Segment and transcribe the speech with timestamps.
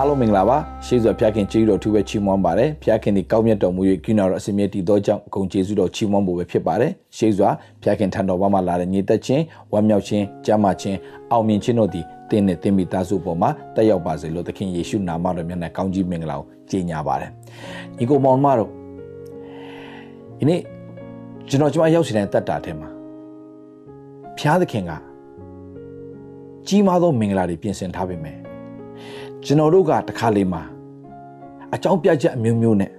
[0.00, 7.48] အားလုံးမင်္ဂလာပါရှေးစွာဖျားခင်ကျေးဇူးတော်ထူပဲချီးမွမ်းပါတယ်ဖျားခင်ဒီကောင်းမြတ်တော်မူ၍ကိနာတော်အစမြဲတည်သောကြောင့်ဂုဏ်ကျေးဇူးတော်ချီးမွမ်းဖို့ပဲဖြစ်ပါတယ်ရှေးစွာ
[7.82, 9.42] ဖျားခင်ထံတော်ဘာမှလာတဲ့ညီသက်ချင်း
[9.72, 10.98] ဝမ်းမြောက်ခြင်းကြမ်းမာခြင်း
[11.32, 17.30] အောင်မြင်ခြင်းတို့သည်တင်းနဲ့တင်းမိသားစုပေါ်မှာတက်ရောက်ပါစေလို့သခင်ယေရှုနာမတော်မြတ်နဲ့ကောင်းကြီးမင်္ဂလာကိုကြေညာပါတယ်
[17.96, 18.70] ညီကိုမောင်မတို့
[20.38, 20.60] ဒီနေ့
[21.48, 22.88] ကျွန်တော်ကျွန်မရောက်စီတဲ့တက်တာထဲမှာ
[24.38, 24.92] ဖျားသခင်က
[26.66, 28.49] ကြီးမားသောမင်္ဂလာတွေပြင်ဆင်ထားပေမဲ့
[29.44, 30.62] ကျွန်တော်တို့ကတခါလေးမှာ
[31.74, 32.90] အကြောင်းပြချက်အမျိုးမျိုးနဲ့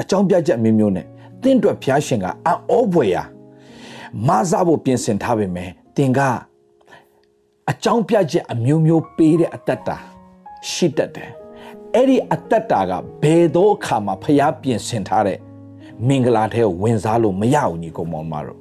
[0.00, 1.06] အကြောင်းပြချက်အမျိုးမျိုးနဲ့
[1.42, 3.22] တင့်အတွက်ဖျားရှင်ကအံ့ဩဖွယ်ရာ
[4.26, 6.20] မဆာဖို့ပြင်ဆင်ထားပေမဲ့တင်က
[7.70, 9.96] အကြောင်းပြချက်အမျိုးမျိုးပေးတဲ့အတ္တတာ
[10.70, 11.30] ရှိတတ်တယ်
[11.94, 15.38] အဲ့ဒီအတ္တတာကဘယ်တော့အခါမှာဖျားပြင်ဆင်ထားတဲ့
[16.08, 18.60] မင်္ဂလာတဲ့ဝင်စားလို့မရဘူးညီကောင်မောင်မတို့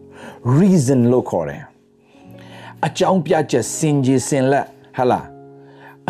[0.58, 1.64] reason လို့ခေါ်တယ်
[2.86, 4.66] အကြောင်းပြချက်စင်ကြီးစင်လက်
[4.98, 5.33] ဟာလား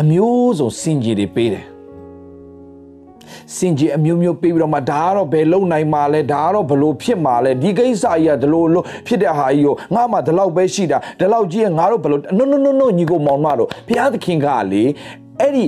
[0.02, 1.66] အမျိုးစုံစင်ကြီးတွေပေးတယ်
[3.56, 14.82] စင်ကြီးအမျိုးမျိုးပေးပြီးတော့မှဒါကတော့ဘယ်လုံနိုင်မှာလဲဒါကတော့ဘလို့ဖြစ်မှာလဲဒီကိစ္စကြီးကဒီလိုလို့ဖြစ်တဲ့ဟာကြီးကိုငါမှဒီလောက်ပဲရှိတာဒီလောက်ကြီးကငါတို့ဘလို့ no no no no ညီကိုမောင်မတို့ဘုရားသခင်ကလေ
[15.40, 15.64] အဲ့ဒီ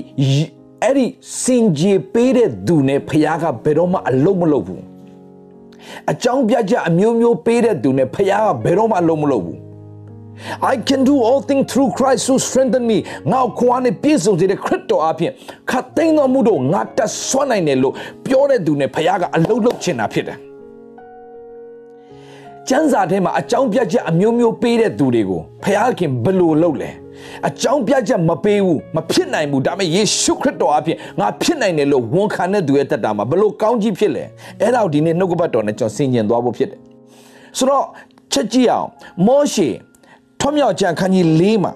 [0.82, 1.06] အဲ့ဒီ
[1.42, 4.82] စင်ကြီးပေးတဲ့သူနဲ့ဘုရားကဘယ်တော့မှအလုံးမလုပ်ဘူး
[6.10, 9.58] အကြောင်းပြချက်အမျိုးမျိုးပေးတဲ့သူနဲ့ဘုရားကဘယ်တော့မှအလုံးမလုပ်ဘူး
[10.73, 12.98] I can do all things through Christ who strengthen me
[13.33, 15.33] ငါ့ခွာနဲ့ပြည့်စုံစေတဲ့ခရစ်တော်အပြင်
[15.70, 17.95] ခတ်သိမ်းတော်မူတော့ငါတက်ဆွမ်းနိုင်တယ်လို့
[18.27, 20.39] ပြောတဲ့သူနဲ့ဖခင်ကအလုံးလုံးချင်တာဖြစ်တယ်
[22.69, 25.67] ကျမ်းစာထဲမှာအကြောင်းပြချက်အမျိုးမျိုးပေးတဲ့သူတွေကိုဖ
[25.98, 26.91] ခင်ဘယ်လိုလုပ်လဲ
[27.48, 34.25] အကြောင်းပြချက်မပေးဘူးမဖြစ်နိုင်ဘူးဒါပေမဲ့ယေရှုခရစ်တော်အပြင်ငါဖြစ်နိုင်တယ်လို့ဝန်ခံတဲ့သူရဲ့တက်တာမှာဘယ်လိုကောင်းကြီးဖြစ်လဲ
[34.61, 36.81] အဲ့ဒါကိုဒီနေ့နှုတ်ကပတ်တော်နဲ့ကျွန်တော်ဆင်ခြင်သွားဖို့ဖြစ်တယ်
[37.59, 37.84] ဆိုတော့
[38.33, 38.89] ချက်ကြည့်အောင်
[39.27, 39.69] မောရှေ
[40.41, 41.72] ထွမြောက်ကြံခန်းကြီး၄မှာ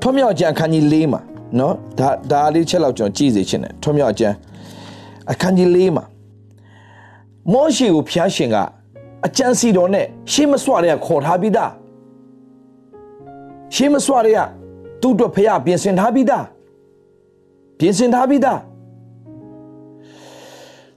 [0.00, 1.20] ထွမြောက်ကြံခန်းကြီး၄မှာ
[1.58, 4.28] နော်ဒါဒါလေးချက်လောက်ကျွန်တော်ကြည့်စေချင်တယ်ထွမြောက်ကြံ
[5.30, 6.04] အခန်းကြီး၄မှာ
[7.52, 8.56] မောရှေကိုဖျားရှင်က
[9.26, 11.72] အကြံစီတော်နဲ့ရှေးမစွတဲ့ခေါ်ထားပြီးသား
[13.74, 14.46] ရှေးမစွတဲ့
[15.02, 16.44] သူ့အတွက်ဖျားပြင်ဆင်ထားပြီးသား
[17.78, 18.60] ပြင်ဆင်ထားပြီးသား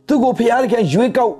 [0.07, 1.33] သူ့ကိုဖျားကရွေးကောက်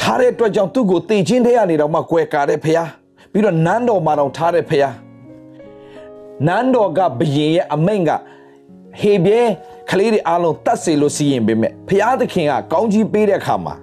[0.00, 2.88] ထားတဲ့အတွက်ကြောင့်သူ့ကိုတည်ခြင်းထဲကနေတော့မှကွယ်ကာတဲ့ဖျား
[3.34, 4.84] ပြီးတော့နန်းတော်မှာတော့ထားတဲ့ဖះ
[6.46, 8.10] နန်းတော်ကဘယင်ရဲ့အမိန့်က
[9.00, 9.38] ဟေဘဲ
[9.90, 13.74] ကလေးတွေအားလုံးတတ်စေလို့စီရင်ပေးမယ်ဖះသခင်ကကောင်းကြီးပေးတဲ့အခါမှာ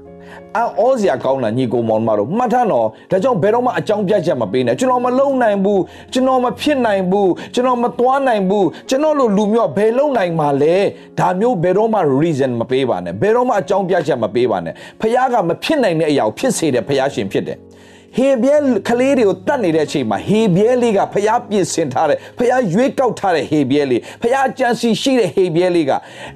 [0.55, 5.81] အံ့ဩစရာကောင်းတာညီကိုမောင်မတို့မှတ်ထားတော့ဒါကြောင့်ဘယ်တော့မှအကြောင်းပြချက်မပေးနဲ့ကျွန်တော်မလုံနိုင်ဘူး
[6.13, 10.75] ကျွန်တော်မဖြစ်နိုင်ဘူးကျွန်တော်မသွားနိုင်ဘူးကျွန်တော်လိုလူမျိုးဘယ်လုံနိုင်မှာလဲ
[11.19, 17.57] ဒါမျိုးဘယ်တော့မှ reason မပေးပါနဲ့ဘယ်တော့မှအကြောင်းပြချက်မပေးပါနဲ့ဖះကမဖြစ်နိုင်တဲ့အရာကိုဖြစ်စေတဲ့ဖះရှင်ဖြစ်တယ်
[18.17, 18.55] ဟေဘဲ
[18.87, 25.91] ကလေးတွေကိုတတ်နေတဲ့အချိန်မှာဟေဘဲလေးကဖျားပြင်ဆင်ထားတဲ့ဖျားရွေးကောက်ထားတဲ့ဟေဘဲလေးဖျားကြံစီရှိတဲ့ဟေဘဲလေးက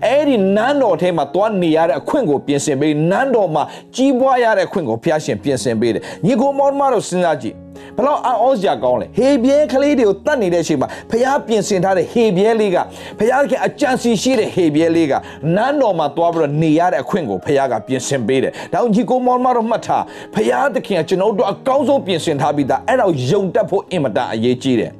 [0.05, 3.63] အဲ့ဒီနန်းတော်ထဲမှာသွားနေရတဲ့အခွင့်ကိုပြင်ဆင်ပေးနန်းတော်မှာ
[3.95, 7.64] ကြီးပွားရတဲ့အခွင့်ကိုဖျားရှင်ပြင်ဆင်ပေးတယ်ညီကိုမောင်မတို့စဉ်းစားကြည့်
[7.97, 12.77] ဘလောက်အောစရာကောင်းလဲဟေဘဲကလေးတွေကိုတတ်နေတဲ့အချိန်မှာဖျားပြင်ဆင်ထားတဲ့ဟေဘဲလေးက
[13.19, 15.13] ဖျားကအကြံစီရှိတဲ့ဟေဘဲလေးက
[15.55, 20.03] နန်းတော်မှာသွားပြီးတော့နေရတဲ့အခွင့်ကိုဖျားကပြင်ဆင်ပေးတယ်ဒါကြောင့်ညီကိုမောင်မတို့မှတ်ထား
[20.35, 24.91] ဖျားသခင်ကကျွန်တော်တို့အကောင်းဆုံးပြင်ဆင်ထားပြီးသားအဲ့ဒါကိုယုံတတ်ဖို့အင်မတန်အရေးကြီးတယ်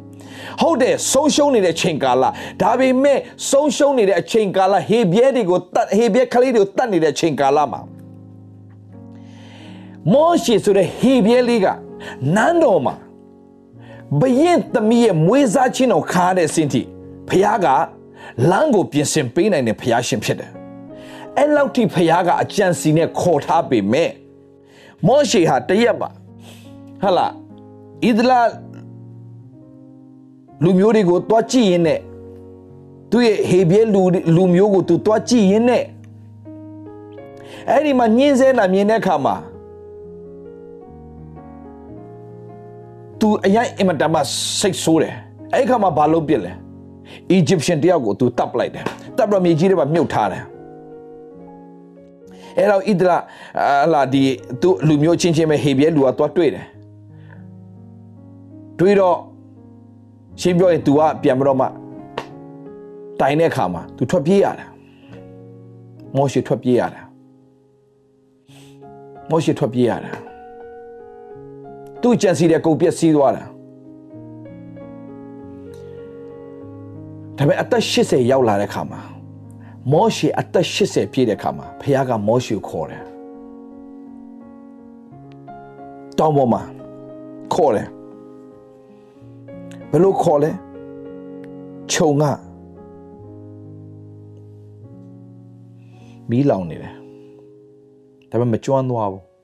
[0.62, 2.24] ဟုတ်တယ်ဆုံးရှုံးနေတဲ့ချိန်ကာလ
[2.62, 3.20] ဒါပေမဲ့
[3.50, 7.82] ဆုံးရှုံးနေတဲ့အချိန်ကာလဟေဘဲတွေကိုတတ်ဟေဘဲကလေးတွေကိုတတ်နေတဲ့ချိန်ကာလမှာ
[10.14, 11.68] မောရှေဆိုတဲ့ဟေဘဲလေးက
[12.36, 12.96] နန်းတော်မှာ
[14.20, 16.82] ဘရင်သမီးရဲ့မွေးစားခြင်းတော်ခါတဲ့အဆင့်ထိ
[17.30, 17.68] ဖခင်က
[18.50, 20.52] လမ်းကိုပြင်ဆင်ပေးနိုင်တဲ့ဖခင်ရှင်ဖြစ်တယ်။
[21.38, 24.12] အဲ့လောက်ထိဖခင်ကအကြံစီနဲ့ခေါ်ထားပေမဲ့
[25.08, 26.10] မောရှေဟာတရက်ပါ
[27.02, 27.28] ဟလာ
[28.08, 28.40] ဣဒလာ
[30.64, 32.00] လူမျိုးတွေကိုတွားကြည့်ရင်းနဲ့
[33.12, 34.02] သူ့ရဲ့ဟေဘဲလူ
[34.36, 35.84] လူမျိုးကိုသူတွားကြည့်ရင်းနဲ့
[37.70, 39.36] အဲ့ဒီမှာညင်းစဲလာမြင်တဲ့အခါမှာ
[43.26, 44.20] သူအရင်အင်မတန်မှ
[44.60, 45.16] စိတ်ဆိုးတယ်
[45.54, 46.52] အဲ့ခါမှာဘာလုပ်ပြစ်လဲ
[47.40, 48.86] Egyptian တယောက်ကိုသူတပ်လိုက်တယ်
[49.18, 50.44] တပ်ပြီးမြေကြီးထဲမှာမြုပ်ထားတယ်
[52.58, 53.18] အဲ့တော့ဣဒလာ
[53.94, 54.24] လာဒီ
[54.62, 56.66] သူလူမျိုးချင်းချင်းပဲဟေဘဲလူကသွားတွေ့တယ်
[58.80, 59.18] တွေ့တော့
[60.42, 61.68] ရှင်းပြောရင် तू ကပြန်ပြီးတော့မှ
[63.20, 64.66] တိုင်တဲ့အခါမှာ तू ထွက်ပြေးရတာ
[66.16, 67.02] မောရှေထွက်ပြေးရတာ
[69.30, 70.12] မောရှေထွက်ပြေးရတာ
[72.08, 73.44] သူ့ကြံစီတဲ့ကုန်ပျက်စီးသွားတာ
[77.38, 79.02] ဒါပေမဲ့အသက်80ရောက်လာတဲ့ခါမှာ
[79.92, 83.04] မောရှေအသက်80ပြည့်တဲ့ခါမှာဖခင်ကမောရှေကိုခေါ်တယ်
[86.20, 86.62] တောင်းပေါ်မှာ
[87.54, 87.88] ခေါ်တယ်
[89.92, 90.52] ဘယ်လိုခေါ်လဲ
[91.92, 92.24] ခြုံက
[96.30, 96.94] မီးလောင်နေတယ်
[98.30, 99.35] ဒါပေမဲ့မကျွမ်းသွားဘူး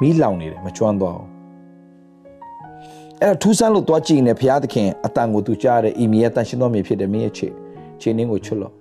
[0.00, 1.28] မီးလောင်နေတယ်မကျွမ်းသွားဘူး
[3.20, 7.48] အဲ့တော့ထူးဆန်းလို့သွားကြည့်နေဘုရားသခင်အတန်ကိုသူကြားတယ်အီမီရဲ့တန်ရှင်းတော်မြေဖြစ်တယ်မင်းရဲ့ခြေ
[8.00, 8.74] ခြေနှင်းကိုချွတ်လို့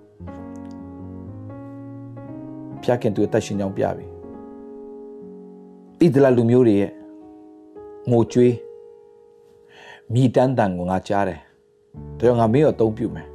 [2.82, 6.92] ဘုရားခင်သူအသက်ရှင်ကြောင်းပြပြီဣဒလာလူမျိုးတွေရဲ့
[8.12, 8.56] ငိုကြွေး
[10.14, 11.40] မိတန်းတန်ကိုငါကြားတယ်
[12.18, 13.28] ဒါကြောင့်ငါမင်းကိုအသုံးပြုမယ်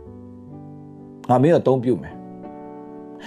[1.31, 2.15] ငါမင်းကိုအသုံးပြုမယ်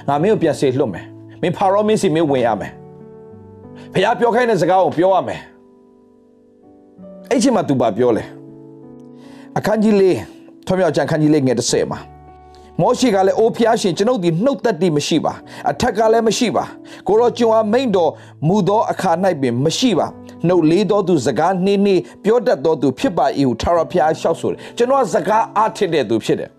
[0.07, 1.05] ငါမင်းကိုပြန်စေလွတ်မယ်
[1.41, 2.71] မင်းဖာရောမင်းစီမင်းဝင်ရမယ်
[3.93, 5.41] ဖះပြောခိုင်းတဲ့စကားကိုပြောရမယ်
[7.29, 8.23] အဲ့ချိန်မှာ तू ဘာပြောလဲ
[9.57, 10.17] အခန်းကြီးလေး
[10.65, 11.99] ထွမြောက်ကျန်အခန်းကြီးလေးငယ်30မှာ
[12.81, 15.33] မောရှိကလည်းအိုဖျားရှင်ကျွန်ုပ်ဒီနှုတ်သက်တိမရှိပါ
[15.69, 16.63] အထက်ကလည်းမရှိပါ
[17.07, 18.11] ကိုရောကျွန်အားမိန်တော်
[18.47, 20.07] မူသောအခါ၌ပင်မရှိပါ
[20.47, 26.49] နှုတ်လေးတော်သူစကားနှင်းနှင်းပြောတတ်တော်သူဖြစ်ပါ၏ဟုထာဝရဘုရားလျှောက်ဆိုတယ်ကျွန်တော်ကစကားအားထစ်တဲ့သူဖြစ်တယ်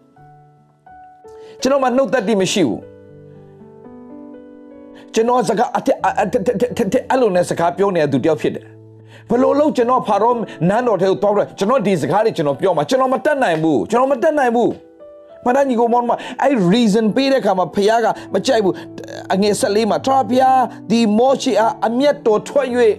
[1.61, 2.81] ကျွန်တော်မှနှုတ်သက်တိမရှိဘူး
[5.14, 5.96] ကျွန်တော်စကားအတက်
[7.10, 8.64] အဲ့လိုနဲ့စကားပြောနေတဲ့သူတယောက်ဖြစ်တယ်
[9.31, 10.37] ဘလို့လို့ကျွန်တော်ဖာတော့
[10.69, 14.72] နန်းတော်ထဲကိုတောက်တော့ကျွန်တော်ဒီစကားတွေကျွန်တော်ပြောမှာကျွန်တော်မတတ်နိုင်ဘူးကျွန်တော်မတတ်နိုင်ဘူး
[15.46, 16.10] မနညီကိုမောင်မ
[16.43, 18.75] အဲ့ reason ပေးတဲ့ခါမှာဖခင်ကမကြိုက်ဘူး
[19.34, 20.60] အငယ်ဆက်လေးမှာထဖျား
[20.90, 22.69] ဒီမောရှိအားအမျက်တော်ထွက်၍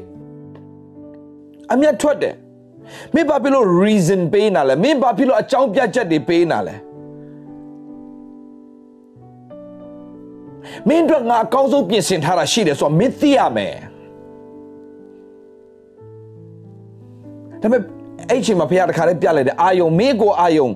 [1.74, 2.36] အမျက်ထွက်တယ်
[3.14, 6.76] မင်းဘာဖြစ်လို့ reason ပေးနာလဲမင်းဘာဖြစ်လို့အကြောင်းပြချက်တွေပေးနာလဲ
[10.89, 13.75] မင်းတို့ငါအကောင်းဆုံးပြင်ဆင်ထားတာရှိတယ်ဆိုတော့မင်းသိရမယ်
[17.61, 17.81] ဒါပေမဲ့
[18.31, 20.69] အဲ့ချိန်မှာဖခင်တခါလေးပြလိုက်တယ်အာယုံမင်းကိုအာယုံ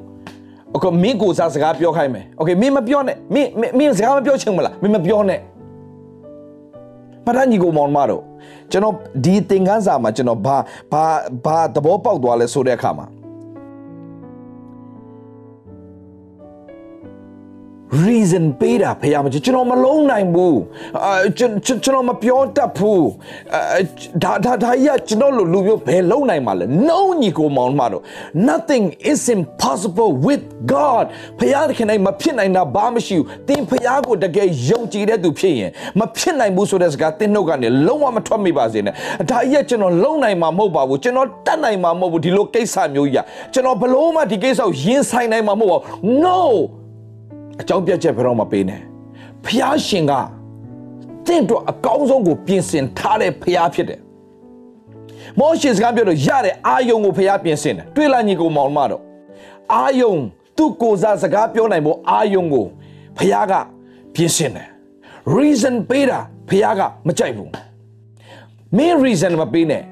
[0.72, 5.40] โอเคမင်းကိုစားစကားပြောခိုင်းမယ်โอเคမင်းမပြောနဲ့မင်းမင်းစကားမပြောချင်မလားမင်းမပြောနဲ့
[7.24, 8.22] ပဒညီကိုမောင်မတို့
[8.70, 8.94] ကျွန်တော်
[9.24, 10.56] ဒီသင်ခန်းစာမှာကျွန်တော်ဘာ
[10.92, 11.04] ဘာ
[11.44, 13.06] ဘာသဘောပေါက်သွားလဲဆိုတဲ့အခါမှာ
[18.07, 20.59] reason ပေးတာဖះမကျွန်တော်မလုံးနိုင်ဘူး
[21.03, 23.07] အာကျွန်တော်မပြောတတ်ဘူး
[24.23, 28.01] ဒါဒါဒါရကျွန်တော်လူလူမျိုးဘယ်လုံးနိုင်မှာလဲ no ညီကိုမောင်မတို့
[28.49, 30.43] nothing is impossible with
[30.73, 31.05] god
[31.39, 38.93] ဖះသခင်နိုင်မဖြစ်နိုင်တာဘာမရှိဘူးသင်ဖះကိုတကယ်ယုံကြည်တဲ့သူဖြစ်ရင်မဖြစ်နိုင်ဘူးဆိုတဲ့စကားသင်နှုတ်ကနေလုံးဝမထွက်မိပါစေနဲ့
[39.29, 46.39] ဒါရကျွန်တော်လုံးနိုင်မှာမဟုတ်ပါဘူးကျွန်တော်တတ်နိုင်မှာမဟုတ်ဘူးဒီလိုကိစ္စမျိုးကြီးကျွန်တော်ဘလို့မှဒီကိစ္စကိုရင်ဆိုင်နိုင်မှာမဟုတ်ပါဘူး no
[47.61, 48.77] အကြောင်းပြချက်ဘယ်တော့မှပေးနေ
[49.45, 50.13] ဖျားရှင်က
[51.27, 53.99] တင့်တော့အကောင်းဆုံးကိုပြင်ဆင်ထားတဲ့ဖျားဖြစ်တယ်
[55.39, 59.01] မောရှေစကားပြောတော့ရတဲ့အာယုံကိုဖျားပြင်ဆင်တယ်တွေ့လာညီကိုမောင်မတော့
[59.73, 60.15] အာယုံ
[60.57, 62.65] သူ့ကိုယ်စားစကားပြောနိုင်ဖို့အာယုံကို
[63.17, 63.53] ဖျားက
[64.15, 64.69] ပြင်ဆင်တယ်
[65.37, 66.19] reason ပေးတာ
[66.49, 67.49] ဖျားကမကြိုက်ဘူး
[68.77, 69.83] မင်း reason မပေးနဲ့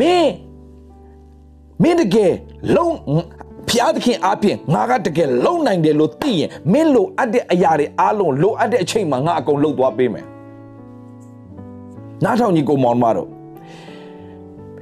[0.00, 0.32] မင်း
[1.82, 2.32] မင်းတကယ်
[2.76, 2.94] လုံး
[3.74, 10.26] ဖျားသခင်အားဖြင့်ငါကတကယ်လုံနိုင်တယ်လို့သိရင်မင်းလိုအပ်တဲ့အရာတွေအားလုံးလိုအပ်တဲ့အချိန်မှာငါအကုန်လုပ်သွားပေးမယ်
[12.24, 13.28] နားထောင်ကြီးကိုမောင်မတော်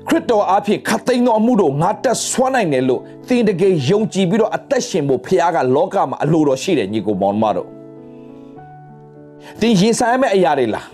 [0.08, 7.68] ခရစ်တော်အားဖြင့်ခတ်သိမ်းသောအမှုတို့ငါတက်ဆွမ်းနိုင်တယ်လို့သင်တကယ်ယုံကြည်ပြီးတော့အသက်ရှင်ဖို့ဖခင်ကလောကမှာအလိုတော်ရှိတယ်ညီကိုမောင်မတော်
[9.60, 10.86] သင်ရင်ဆိုင်မဲ့အရာတွေလား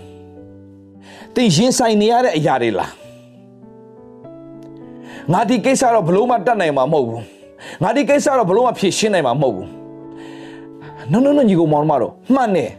[1.34, 2.90] သင်ရင်ဆိုင်နေရတဲ့အရာတွေလား
[5.32, 7.38] ငါဒီကိစ္စတော့ဘလို့မှတတ်နိုင်မှာမဟုတ်ဘူး
[7.82, 9.68] ငါဒီကိစ္စတော့ဘလို့မှဖြေရှင်းနိုင်မှာမဟုတ်ဘူး
[11.12, 12.70] no no no ညီကိုမောင်မတော်မှန်တယ်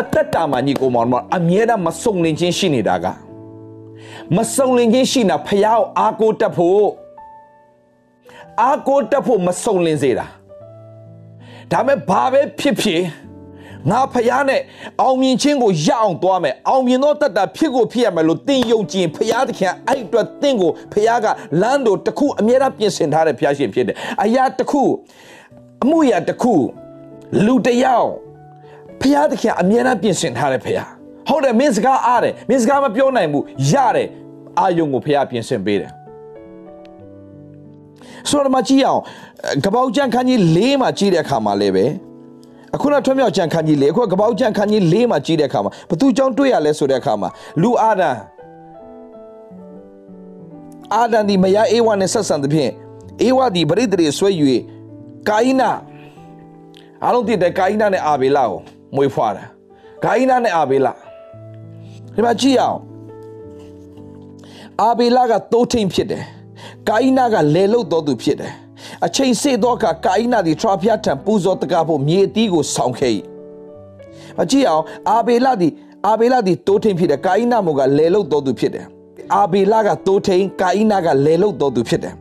[0.00, 3.06] အသက်တာမှာညီကိုမောင်မအမြဲတမ်းမစုံလင်ခြင်းရှိနေတာက
[4.36, 6.86] မစုံလင်ခြင်းရှိနေတာဖះကိုအားကိုးတတ်ဖို့
[8.62, 10.26] အားကိုးတတ်ဖို့မစုံလင်စေတာ
[11.70, 13.02] ဒါမဲ့ဘာပဲဖြစ်ဖြစ်
[13.90, 14.60] ငါဖះနဲ့
[15.02, 21.26] အောင်မြင်ခြင်းကိုရအောင်သွားမယ်အောင်မြင်သောတတ်တာဖြစ်ကိုဖြစ်ရမယ်လို့သင်ယုံကြည်ဖះသခင်အဲ့အတွက်သင်ကိုဖះက
[21.62, 24.82] လမ်းတို့တစ်ခုအမြဲတမ်းပြင်ဆင်ထားတဲ့ဖះရှင်ဖြစ်တယ်အရာတစ်ခု
[25.82, 26.54] အမှုရာတစ်ခု
[27.46, 28.10] လူတယောက်
[29.00, 30.78] ဖះသခင်အမြဲတမ်းပြင်ဆင်ထားတဲ့ဖះ
[31.28, 34.08] ဟုတ်တယ်မင်းစကားအားတယ်မင်းစကားမပြောနိုင်ဘူးရတယ်
[34.58, 35.90] အာယုံကိုဖះပြင်ဆင်ပေးတယ်
[38.30, 39.00] ဆိုတော့မကြည့်အောင်
[39.64, 41.86] ကပောက်ကျန်ခန်းကြီး၄မှာကြည့်တဲ့အခါမှာလည်းပဲ
[42.74, 47.28] အခုနထွတ်မြောက်ကြံခန်းကြီး၄အခုကပောက်ကြံခန်းကြီး၄မှာကြည့်တဲ့အခါမှာဘသူကြောင့်တွေ့ရလဲဆိုတဲ့အခါမှာ
[47.62, 48.10] လူအာဒံ
[50.94, 52.72] အာဒံဒီမယားအေဝါနဲ့ဆက်ဆံသဖြင့်
[53.22, 54.30] အေဝါဒီပရိသေဆွဲ၍
[55.28, 55.70] ကာအိနာ
[57.04, 58.60] အားလုံးသိတဲ့ကာအိနာနဲ့အာဘေလာကို
[58.96, 59.44] မွေးဖွားတာ
[60.04, 60.92] ကာအိနာနဲ့အာဘေလာ
[62.14, 62.80] ဒီမှာကြည့်အောင်
[64.82, 66.24] အာဘေလာကတိုးထိန်ဖြစ်တယ်
[66.88, 68.52] ကာအိနာကလေလုတ်တော်သူဖြစ်တယ်
[69.06, 73.12] အချိန်စေ့သောအခါကာအိနာသည်ထရာဖျားထံပူဇော်တကားဖို့မြေအသီးကိုဆောင်းခဲ့၏
[74.38, 75.72] မကြည့်အောင်အာဘေလသည်
[76.06, 78.86] အာဘေလသည်တိုးထိန်ဖြစ်တယ်ကာအိနာမူကလေလုတ်တော်သူဖြစ်တယ်
[79.34, 82.14] အာဘေလကတိုးထိန်ကာအိနာကလေလုတ်တော်သူဖြစ်တယ်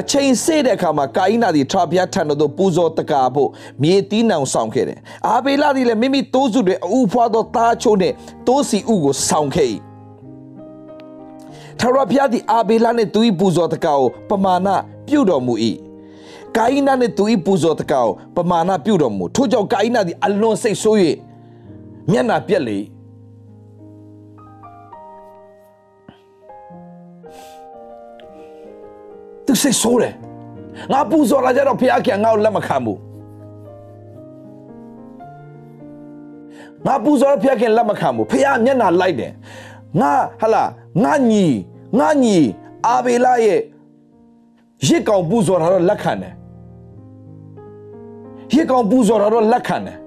[0.00, 3.48] အချိန်စေ့တဲ့အခါမှာကာအိနာသည်ထရာဖျားထံတော်သို့ပူဇော်တကာဖို့
[3.82, 8.14] မြေတီးနှောင်ဆောင်ခဲ့တယ်။အာဘေလသည်လည်းမိမိတိုးစုတွေအူဖွာသောသားချိုးနှင့်
[8.46, 9.68] တိုးစီဥကိုဆောင်ခဲ့၏။
[11.80, 14.68] ထရာဖျားသည်အာဘေလနှင့်သူ၏ပူဇော်တကာကိုပမာဏ
[15.06, 15.54] ပြုတော်မူ၏။
[16.56, 20.98] ကာအိနာနှင့်သူ၏ပူဇော်တကာကိုပမာဏပြုတော်မူထို့ကြောင့်ကာအိနာသည်အလွန်စိတ်ဆိုး၍
[22.10, 22.78] မျက်နှာပြက်လေ၏
[29.46, 30.14] သူစိတ်ဆိုးတယ်
[30.92, 32.98] ငါပူဇော်လာကြတော့ဖခင်ကငါ့ကိုလက်မခံဘူး
[36.86, 39.32] ငါပူဇော်တော့ဖခင်လက်မခံဘူးဖခင်မျက်နှာလိုက်တယ်
[40.00, 40.64] ငါဟလာ
[41.04, 41.46] ငါညီ
[41.98, 42.38] ငါညီ
[42.86, 43.60] အာဘေလာရဲ့
[44.86, 46.34] ရစ်ကောင်ပူဇော်တာတော့လက်ခံတယ်
[48.54, 49.98] ရစ်ကောင်ပူဇော်တာတော့လက်ခံတယ်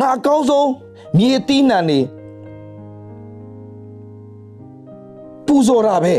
[0.00, 0.68] ငါအကောင်းဆုံး
[1.18, 2.00] မြေတီးနံနေ
[5.46, 6.16] ပူဇော်တာပဲ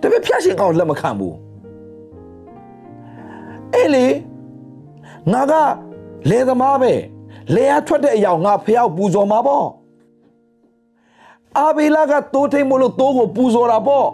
[0.00, 1.36] ဒါပေမဲ့ဖျက်ရှင်ကောင်လက်မခံဘူး
[3.74, 4.06] အဲ့လေ
[5.32, 5.52] ငါက
[6.30, 6.92] လေသမားပဲ
[7.54, 9.66] လေရထွက်တဲ့အယောင်ငါဖျောက်ပူဇော်မှာပေါ့
[11.58, 14.06] အာဘေလာကတိုးထိန်မလို့တိုးကိုပူဇော်တာပေါ့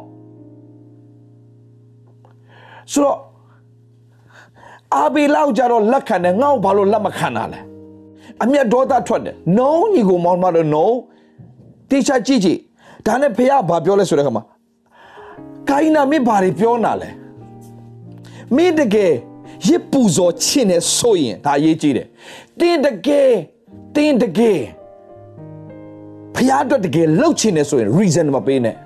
[2.93, 3.19] ဆိုတော့
[4.97, 7.61] အာဘေလောက်ကြတော့လက်ခံတယ်ငါ့ကိုဘာလို့လက်မခံတာလဲ
[8.43, 10.85] အမျက်ဒေါသထွက်တယ် no ညီကိုမောင်မတော့ no
[11.91, 12.59] တေချာကြည့်ကြည့်
[13.07, 14.45] ဒါနဲ့ဖះဘာပြောလဲဆိုတဲ့ခါမှာ
[15.71, 17.09] ကိုင်းနာမင်းဘာတွေပြောနာလဲ
[18.57, 19.13] မင်းတကယ်
[19.67, 22.07] ရစ်ပူဇော်ခြင်းနဲ့ဆိုရင်ဒါအရေးကြီးတယ်
[22.61, 23.31] တင်းတကယ်
[23.97, 24.61] တင်းတကယ်
[26.35, 28.77] ဖះအတွက်တကယ်လှုပ်ခြင်းနဲ့ဆိုရင် reason မပေးနဲ့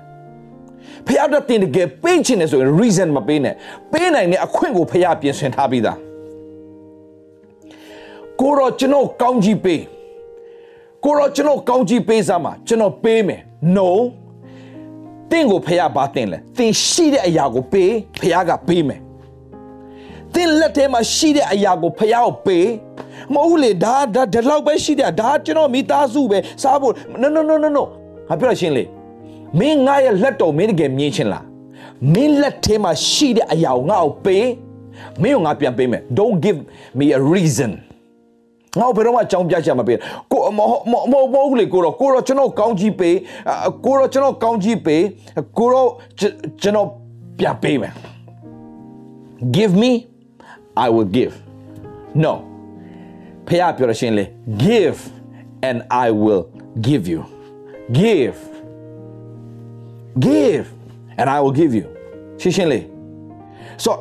[1.07, 3.53] ဖះအတွက်တင်းတကယ်ပေးခြင်းနဲ့ဆိုရင် reason မပေးနဲ့
[3.91, 5.97] ပေးနိုင်တဲ့အခွင့်ကိုဖះပြင်ဆင်ထားပြီးသား
[8.39, 9.81] ကိုတော့ကျွန်တော်ကောင်းကြီးပေး
[11.03, 13.41] ကိုတော့ကျွန်တော်ကောင်းကြီးပေးစားမှာကျွန်တော်ပေးမယ်
[13.77, 13.89] no
[15.31, 19.01] တင့်ကိုဖះဘာတင်လဲတင်ရှိတဲ့အရာကိုပေးဖះကပေးမယ်
[20.33, 22.67] တင်လက်ထဲမှာရှိတဲ့အရာကိုဖះကိုပေး
[23.33, 27.83] မဟုတ်လေဒါဒါဒီလောက်ပဲရှိတယ်ဒါကျွန်တော်မိသားစုပဲစားဖို့ no no no no no
[28.27, 28.83] ဟာပြောရှင်းလေ
[29.59, 31.45] မင်းငါရဲ့လက်တော်မင်းတကယ်မြင်ချင်းလား
[32.13, 34.47] မင်းလက်ထဲမှာရှိတဲ့အရာကိုငါ့ကိုပေး
[35.21, 36.59] မင်းကငါပြန်ပေးမယ် don't give
[36.99, 37.71] me a reason
[38.79, 39.97] ငါဘယ်တော့မှအကြောင်းပြချက်မပေး
[40.31, 40.59] ကိုမ
[40.91, 43.15] မမမဟုတ်လေကိုတော့ကိုတော့ကျွန်တော်ကောင်းကြီးပေး
[43.85, 45.03] ကိုတော့ကျွန်တော်ကောင်းကြီးပေး
[45.57, 45.89] ကိုတော့
[46.61, 46.87] ကျွန်တော်
[47.39, 47.93] ပြပေးမယ်
[49.55, 49.91] give me
[50.85, 51.33] i will give
[52.23, 52.33] no
[53.47, 54.25] ဖះပြောရရှင်းလေ
[54.65, 54.97] give
[55.67, 56.43] and i will
[56.87, 57.21] give you
[57.99, 58.37] give
[60.19, 60.65] Give
[61.17, 61.85] and I will give you.
[62.41, 62.83] ရှင်းရှင်းလေး
[63.83, 63.91] So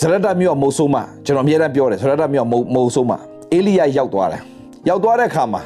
[0.00, 3.12] ဇရဒမြို့မုတ်ဆိုးမကျွန်တော်အများအားပြောတယ်ဇရဒမြို့မုတ်ဆိုးမ
[3.54, 4.40] အေလိယရောက်သွားတယ်
[4.88, 5.62] ရောက်သွားတဲ့အခါမှာ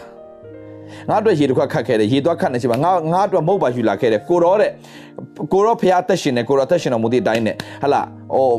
[1.08, 4.70] ငါအတွက်ရေတစ်ခွက်ခတ်ခဲ့တယ်ရေသွားခတ်နေချိန်မှာငါငါအတွက်မုတ်ပါယူလာခဲ့တယ်ကိုရောတဲ့
[5.52, 8.00] ကိုရောဖျားသက်ရှင်တယ်ကိုရောသက်ရှင်တော်မူတဲ့အတိုင်းနဲ့ဟလာ
[8.34, 8.54] ဟို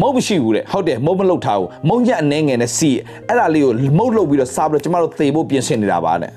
[0.00, 2.90] မုတ်မရှိဘူးတဲ့ဟုတ်တယ်မုတ်မလုတ်ထားဘူးမုံညက်အနေငယ်နဲ့စီ
[3.28, 6.32] အဲ့ဒါလေးကိုမုတ်လုတ်ပြီးတော့စားပြီးတော့ကျမတို့သေဖို့ပြင်ဆင်နေတာပါတဲ့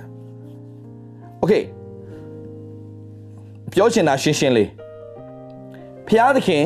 [1.43, 1.63] Okay
[3.73, 4.69] ပြောချင်တာရှင်းရှင်းလေး
[6.07, 6.63] ဖះသခင်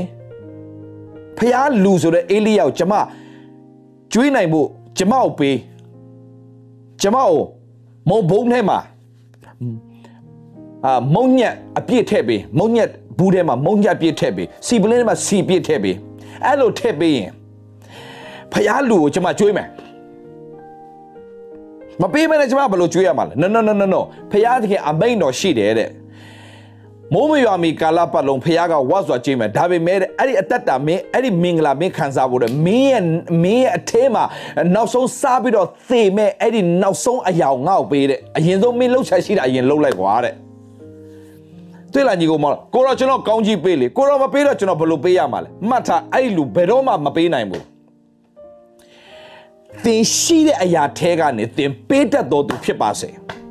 [1.37, 2.93] ဖះလူဆိုတဲ့အေလိယကိုကျမ
[4.13, 5.57] ကျွေးနိုင်ဖို့ကျမကိုပေး
[7.01, 7.39] ကျမကို
[8.09, 8.79] မုံဘုံထဲမှာ
[10.85, 15.95] အာမုံညက်အပြည့်ထည့်ပေးမုံညက်ဘူးထဲမှာမုံညက်ပြည့်ထည့်ပေးစီပလင်းထဲမှာစီပြည့်ထည့်ပေး
[16.45, 17.31] အဲ့လိုထည့်ပေးရင်
[18.51, 19.67] ဖះလူကိုကျမကျွေးမယ်
[22.01, 25.89] မပေးမနဲ့ကျမဘယ်လိုကျွေးရမှာလဲ no no no no no ဖះသခင်အမိန်တော်ရှိတယ်တဲ့
[27.13, 33.03] မိုးမရွာမီကာလပတ်လုံးဖះကဝတ်စွာကြိမ်မယ်ဒါပေမဲ့အဲ့ဒီအတ္တတာမင်းအဲ့ဒီမင်္ဂလာမင်းခံစားဖို့တဲ့မင်းရဲ့
[33.43, 34.23] မင်းရဲ့အထဲမှာ
[34.75, 40.35] နောက်ဆုံးစားပြီးတော့သေမဲ့အဲ့ဒီနောက်ဆုံးအယောင်ငါ့ကိုပေးတဲ့အရင်ဆုံးမင်းလှုပ်ချက်ရှိတာအရင်လှုပ်လိုက်ကွာတဲ့
[41.93, 47.63] တွေ့လာညီကောင်မကိုတော့ကျွန်တော်ကောင်းကြီးပေးလေကိုတော့မပေးတော့ကျွန်တော်ဘယ်လိုပေးရမှာလဲမှတ်ထားအဲ့ဒီလူဘယ်တော့မှမပေးနိုင်ဘူး
[49.83, 53.09] သင်ရှိတဲ့အရာထဲကနေသင်ပေးတတ်တော်သူဖြစ်ပါစေ။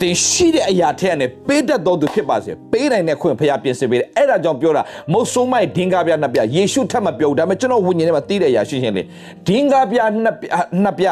[0.00, 9.02] သင်ရှိတဲ့အရာထက်နဲ့ပေးတတ်တော်သူဖြစ်ပါစေပေးနိုင်တဲ့ခွင့်ဖရားပြင်ဆင်ပေးတယ်အဲ့ဒါကြောင့်ပြောတာမုတ်ဆိုးမိုက်ဒင်္ဂါပြနှစ်ပြယေရှုထက်မပြောဘူးဒါပေမဲ့ကျွန်တော်ဝိညာဉ်ထဲမှာသိတဲ့အရာရှိရှင်းလေ
[9.48, 10.46] ဒင်္ဂါပြနှစ်ပြ
[10.82, 11.06] နှစ်ပြ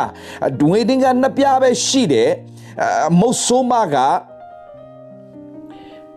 [0.60, 2.30] ဒွေဒင်္ဂါနှစ်ပြပဲရှိတယ်
[3.20, 3.96] မုတ်ဆိုးမက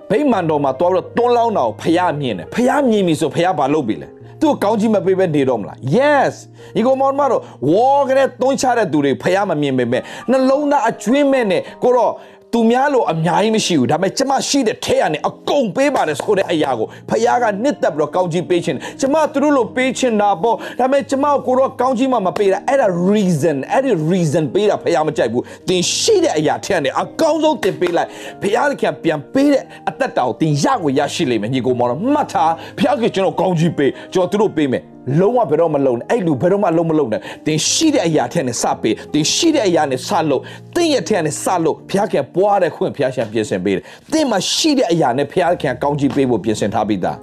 [0.10, 4.10] ဗိမာန်တော်မှာတွားပြီးတော့တွန်းလောင်းတာကိုဖရားမြင်တယ်ဖရားမြင်ပြီဆိုဖရားဘာလုပ်ပြီလဲ
[4.42, 6.34] သူ့ကောင်းကြီးမပေးပဲနေတော့မလား yes
[6.76, 10.02] ဒီကောင်မောင်မတော်ဝေါ်ကလေးတွန်းချတဲ့သူတွေဖះမမြင်ပေမဲ့
[10.32, 12.12] နှလုံးသားအကျွင်းမဲ့နဲ့ကိုတော့
[12.54, 28.10] သူများလို့အများကြီးမရှိဘူးဒါပေမဲ့ကျမရှိတဲ့ထဲရနေအကုန်ပေးပါတယ်ဆိုတဲ့အရာကိုဖခင်ကနှစ်သက်ပြီးတော့ကောင်းကြီးပေးခြင်းကျမသူတို့လို့ပေးခြင်းတာပေါ့ဒါပေမဲ့ကျမကိုတော့ကောင်းကြီးမှမပေးတာအဲ့ဒါ reason အဲ့ဒီ reason ပေးတာဖခင်မကြိုက်ဘူးသင်ရှိတဲ့အရာထဲရနေအကောင်းဆုံးသင်ပေးလိုက်
[28.42, 34.84] ဖခင်ကပြန်ပေးတဲ့အသက်တာကိုသင်ရကိုရရှိလိမ့်မယ်ညီကိုမောင်တော့မှတ်ထားဖခင်ကကျွန်တော်ကောင်းကြီးပေးကျွန်တော်သူတို့ပေးမယ်
[35.20, 40.42] လုံးဝဘယ်တော့မလုံးနဲ့အဲ့လူဘယ်တော့မှလုံးမလုံးနဲ့သင်ရှိတဲ့အရာထဲနဲ့စပေးသင်ရှိတဲ့အရာနဲ့စလို့
[40.76, 47.18] သင်ရဲ့ထဲနဲ့စလို့ဘုရားခင်ပွားတဲ့ခွင့်ဘုရားရှင်ပြင်ဆင်ပေးတယ်သင်မှာရှိတဲ့အရာနဲ့ဘုရားခင်ကောင်းချီးပေးဖို့ပြင်ဆင်ထားပြီးသား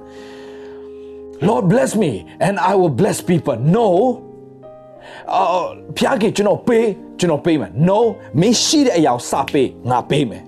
[1.47, 2.11] Lord bless me
[2.47, 3.87] and I will bless people no
[5.33, 6.85] အော်ဘုရားခင်ကျွန်တော်ပေး
[7.19, 7.99] ကျွန်တော်ပေးမယ် no
[8.39, 10.43] မင်းရှိတဲ့အရာကိုစပေးငါပေးမယ်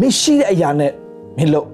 [0.00, 0.92] မင်းရှိတဲ့အရာနဲ့
[1.38, 1.68] မင်းလို့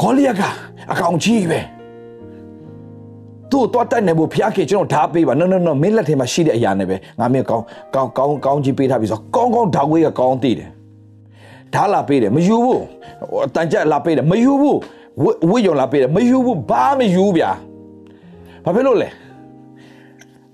[0.00, 0.42] ခေါလိယက
[0.92, 1.60] အကောင်ကြီးပဲ
[3.50, 10.68] သူ့တော့တိုက်နေဖို့ဖျားခေကျွန်တော်ဓာပေးပါ no no no မင်းလက်ထဲမှာရှိတဲ့အရာနဲ့ပဲငါမင်းကောင်းကောင်းကောင်းကောင်းကြီးပေးထားပြီဆိုကောင်းကောင်းဓာဝေးကကောင်းသိတယ်
[11.74, 12.82] ဓာလာပေးတယ်မယူဘူး
[13.54, 14.78] တန်ကြက်လာပေးတယ်မယူဘူး
[15.50, 17.50] ဝိယုံလာပေးတယ်မယူဘူးဘာမယူဗျာ
[18.64, 19.08] ဘာဖြစ်လို့လဲ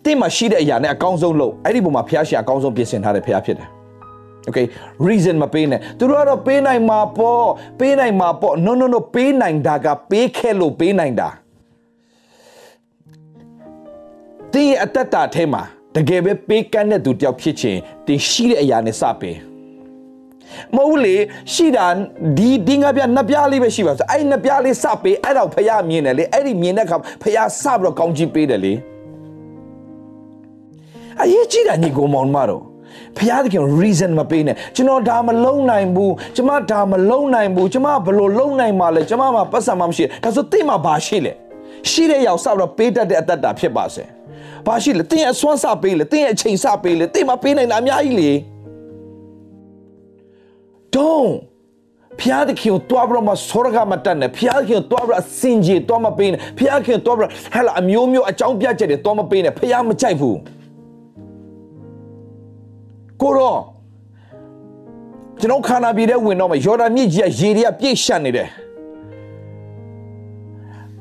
[0.04, 3.68] တင်းမှာရှိတဲ့အရာနဲ့အကောင်းဆုံးလို့အဲ့ဒီပုံမှာဖျားရှင်အကောင်းဆုံးပြင်ဆင်ထားတဲ့ဖျားဖြစ်တယ်
[4.48, 4.66] okay
[5.08, 7.46] reason မပေးနဲ့သူတို့ကတော့ပေးနိုင်မှာပေါ့
[7.80, 11.28] ပေးနိုင်မှာပေါ့ no no no ပေးနိုင်တာကပေးခဲ့လို့ပေးနိုင်တာ
[14.52, 15.62] တင်းရဲ့အတ္တတာထဲမှာ
[15.96, 19.36] တကယ်ပဲပေးကမ်းတဲ့သူတယောက်ဖြစ်ချင်းတင်းရှိတဲ့အရာနဲ့စပေး
[20.74, 21.16] မဟုတ်လေ
[21.52, 21.86] ရှိတာ
[22.38, 28.72] ဒီဒီငါပြနှစ်ပြားလေးပဲရှိပါဆိုအဲ့နှစ်ပြားလေးစပေးအဲ့တော့ဖះမြင်တယ်လေအဲ့ဒီမြင်တဲ့အခါဖះစပြီးတော့ကောင်းချီးပေးတယ်လေ
[31.22, 32.71] အရေးကြီးတာညီကောင်မောင်မတော်
[33.18, 41.32] ဖျားသခင် reason မပေးနဲ့ကျွန်တော်ဒါမလုံနိုင်ဘူးကျွန်မဒါမလုံနိုင်ဘူးကျွန်မဘယ်လိုလုံနိုင်မှာလဲကျွန်မမှာပတ်စံမှမရှိဒါဆိုသိမှာဘာရှိလဲ
[41.90, 44.04] ရှိတဲ့ရောက်စတော့ပေးတတ်တဲ့အတ္တတာဖြစ်ပါစေ
[44.66, 48.30] ဘာရှိလဲတင်းအစွမ်းစပေးလေတင်းအချိန်စပေးလေတင်းမပေးနိုင်တာအများကြီးလေ
[50.94, 51.32] don't
[52.20, 60.36] ဖျားသခင်ကိုတွားပြီးတော့မဆောရကမတတ်နဲ့ဖျားသခင်ကိုတွားပြီးတော့စင်ကြီးတွားမပေးနဲ့ဖျားသခင်တွားပြီးတော့ဟဲ့လာအမျိုးမျိုးအကြောင်းပြချက်တွေတွားမပေးနဲ့ဖျားမကြိုက်ဘူး
[63.22, 63.58] ကိုတော့
[65.40, 68.48] ကျွန်တော်ခန္ဓာပြည်ထဲဝင်တော့မှယော်ဒန်မြစ်ကြီးကရေတွေကပြည့်ရှံ့နေတယ်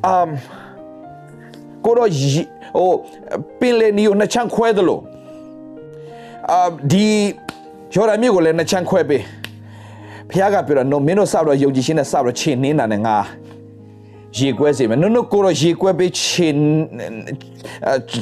[0.06, 0.30] အမ်
[1.86, 2.10] ကိုတော့
[2.78, 2.92] ဟို
[3.60, 5.00] ပင်လေနီကိုနှစ်ချမ်းခွဲသလို
[6.52, 7.06] အာဒီ
[7.96, 9.24] ယော်ဒန်မြစ်ကိုလည်းနှစ်ချမ်းခွဲပေး
[10.30, 13.16] ဖခင်ကပြောတော့ no မင်းတို့စတော့ယုံကြည်ခြင်းနဲ့စတော့ခြေနင်းတာနဲ့ငါ
[14.38, 16.48] ရေကွဲစေမယ် no no ကိုတော့ရေကွဲပေးခြေ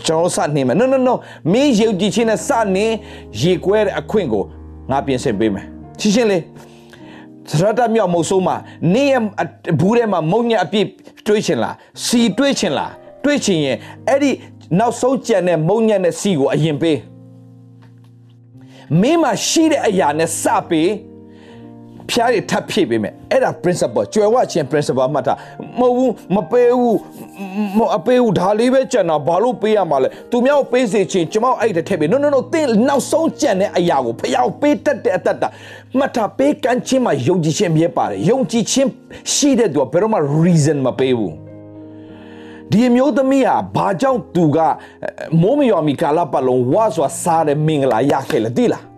[0.05, 1.13] ကျွန်တော်စနေမယ် no no no
[1.51, 2.85] မင်းယုံကြည်ခြင်းနဲ့စနေ
[3.41, 4.43] ရေကွဲတဲ့အခွင့်ကို
[4.91, 5.65] ငါပြင်ဆင်ပေးမယ်
[5.99, 6.43] ရှင်းရှင်းလေး
[7.47, 8.55] သရတမြောက်မုတ်ဆိုးမှာ
[8.93, 9.13] နေရ
[9.79, 10.87] ဘူးထဲမှာမုံညက်အပြည့်
[11.25, 12.91] တွေးချင်လားစီတွေးချင်လား
[13.23, 14.31] တွေးချင်ရင်အဲ့ဒီ
[14.79, 16.97] နောက်ဆုံးကြံတဲ့မုံညက်နဲ့စီကိုအရင်ပေး
[19.01, 20.89] မင်းမှာရှိတဲ့အရာနဲ့စပေး
[22.11, 25.33] ဖျားတွေထပ်ဖြည့်ပေးမယ်အဲ့ဒါ principle ကျွယ်ဝခြင်း principle မှတ်တာ
[25.79, 26.97] မဟုတ်ဘူးမပေးဘူး
[27.77, 35.47] မအပေးဘူးဒါလေးပဲကြံတာဘာလို့ပေးရမှာလဲသူများကိုပေးစေခြင်းကျွန်မအဲ့ဒါထည့်ပေး no no no သင်နောက်ဆုံးကြံတဲ့အရာကိုဖျားကိုပေးတတ်တဲ့အတ္တတာ
[35.97, 38.89] မှတ်တာပေးကမ်းခြင်းမှာယုံကြည်ခြင်းမြဲပါတယ်ယုံကြည်ခြင်း
[39.33, 41.33] ရှိတဲ့သူကဘယ်တော့မှ reason မပေးဘူး
[42.71, 44.57] ဒီအမျိုးသမီးဟာဘာကြောင့်သူက
[45.41, 48.88] မိုးမယော်မီကာလပတ်လုံးဝါစွာစားတဲ့မင်္ဂလာရခဲ့လဲသိလား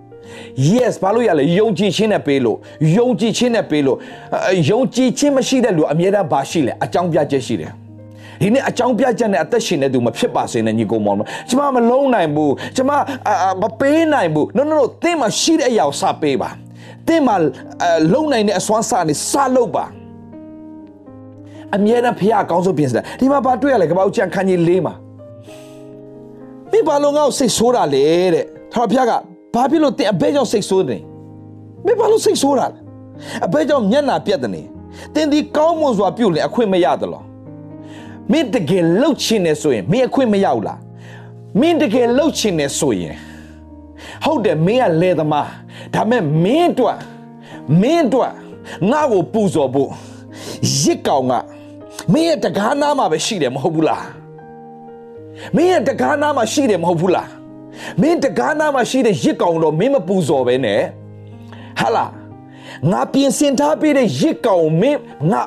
[0.74, 2.58] yes ဘာလို့ရလဲယုံကြည်ခြင်းနဲ့ပေးလို့
[2.98, 3.98] ယုံကြည်ခြင်းနဲ့ပေးလို့
[4.70, 7.72] ယုံကြည်ခြင်းမရှိတဲ့လူအမြဲတမ်းဘာရှိလဲအကြောင်းပြချက်ရှိတယ်
[8.41, 11.17] ဒီနေ့အကြောင်းပြချက်နဲ့အသက်ရှင်တဲ့သူမဖြစ်ပါစေနဲ့ညီကောင်မောင်
[11.50, 12.91] ကျမမလုံးနိုင်ဘူးကျမ
[13.62, 16.50] မပေးနိုင်ဘူး no no no သင်မှာရှိတဲ့အရာကိုစပေးပါ
[17.08, 17.36] သင်မှာ
[18.13, 19.86] လုံနိုင်တဲ့အစွမ်းစနေစလုပ်ပါ
[21.76, 24.94] အမြဲတမ်းဖះအကောင်းဆုံးပြင်စတယ်ဒီမှာဘာတွေ့ရလဲကပောက်ချန်ခန်းကြီးလေးမှာ
[26.72, 29.12] မင်းဘာလို့ငါ့ကိုစိတ်ဆိုးတာလဲတဲ့ထာဝရဘုရားက
[29.54, 31.02] ဘာဖြစ်လို့တင်အဘဲကြောင့်စိတ်ဆိုးတယ်
[31.86, 32.80] မင်းဘာလို့စိတ်ဆိုးတာလဲ
[33.46, 34.52] အဘဲကြောင့်မျက်နှာပြတ်တယ်
[35.16, 37.26] တင်ဒီကောင်းမွန်စွာပြုတ်လေအခွင့်မရတယ်လို့
[38.32, 40.80] မင်းတကယ်လှုပ်ချင်နေဆိုရင်မင်းအခွင့်မရဘူးလား
[41.60, 43.16] မင်းတကယ်လှုပ်ချင်နေဆိုရင်
[44.24, 45.48] ဟုတ်တယ်မင်းကလေသမား
[45.94, 46.98] ဒါမဲ့မင်းအတွက်
[47.82, 48.32] မင်းအတွက်
[48.92, 49.90] ငါ့ကိုပူဇော်ဖို့
[50.80, 51.34] ရစ်ကောင်က
[52.14, 54.06] မင်းရဲ့တကားနားမှာပဲရှိတယ်မဟုတ်ဘူးလား
[55.56, 57.28] မင်းရဲ့တကားနားမှာရှိတယ်မဟုတ်ဘူးလား
[58.01, 60.81] မင်းတကားနာမှာရှိတဲ့ရစ်ကောင်တော့မင်းမပူဇော်ပဲနဲ့
[61.79, 62.05] ဟာလာ
[62.91, 64.99] ငါပြင်ဆင်ထားပေးတဲ့ရစ်ကောင်မင်း
[65.31, 65.43] ငါ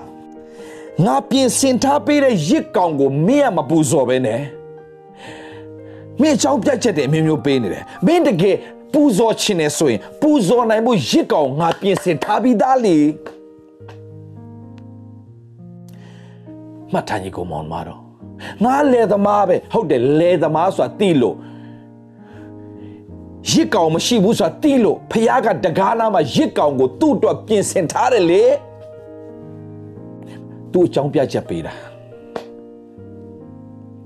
[1.04, 4.40] ငါပြင်ဆင်ထားပေးတဲ့ရစ်ကောင်ကိုမင်းကမပူဇော်ပဲနဲ့
[6.20, 8.56] မင်းအကြောင်းပြတ်ချက်တယ်အမျိုးမျိုးပေးနေတယ်မင်းတကယ်
[8.92, 12.96] ပူဇော်ခြင်းနဲ့ဆိုရင်ပူဇော်နိုင်ဖို့ရစ်ကောင်ငါပြင်ဆင်ထားပြီးသားလေ
[16.92, 18.00] မှတ်ထားညီကိုမောင်မတော်
[18.64, 21.36] ငါလေသမားပဲဟုတ်တယ်လေသမားဆိုတာတိလို့
[23.50, 28.44] ရစ်ကောင်မရှိဘူးဆိုတာတိလို့ဖះကတကားနာမှာရစ်ကောင်ကိုသူ့အတွက်ပြင်ဆင်ထားတယ်လေ
[30.72, 31.74] သူ့အကြောင်းပြချက်ပေးတာ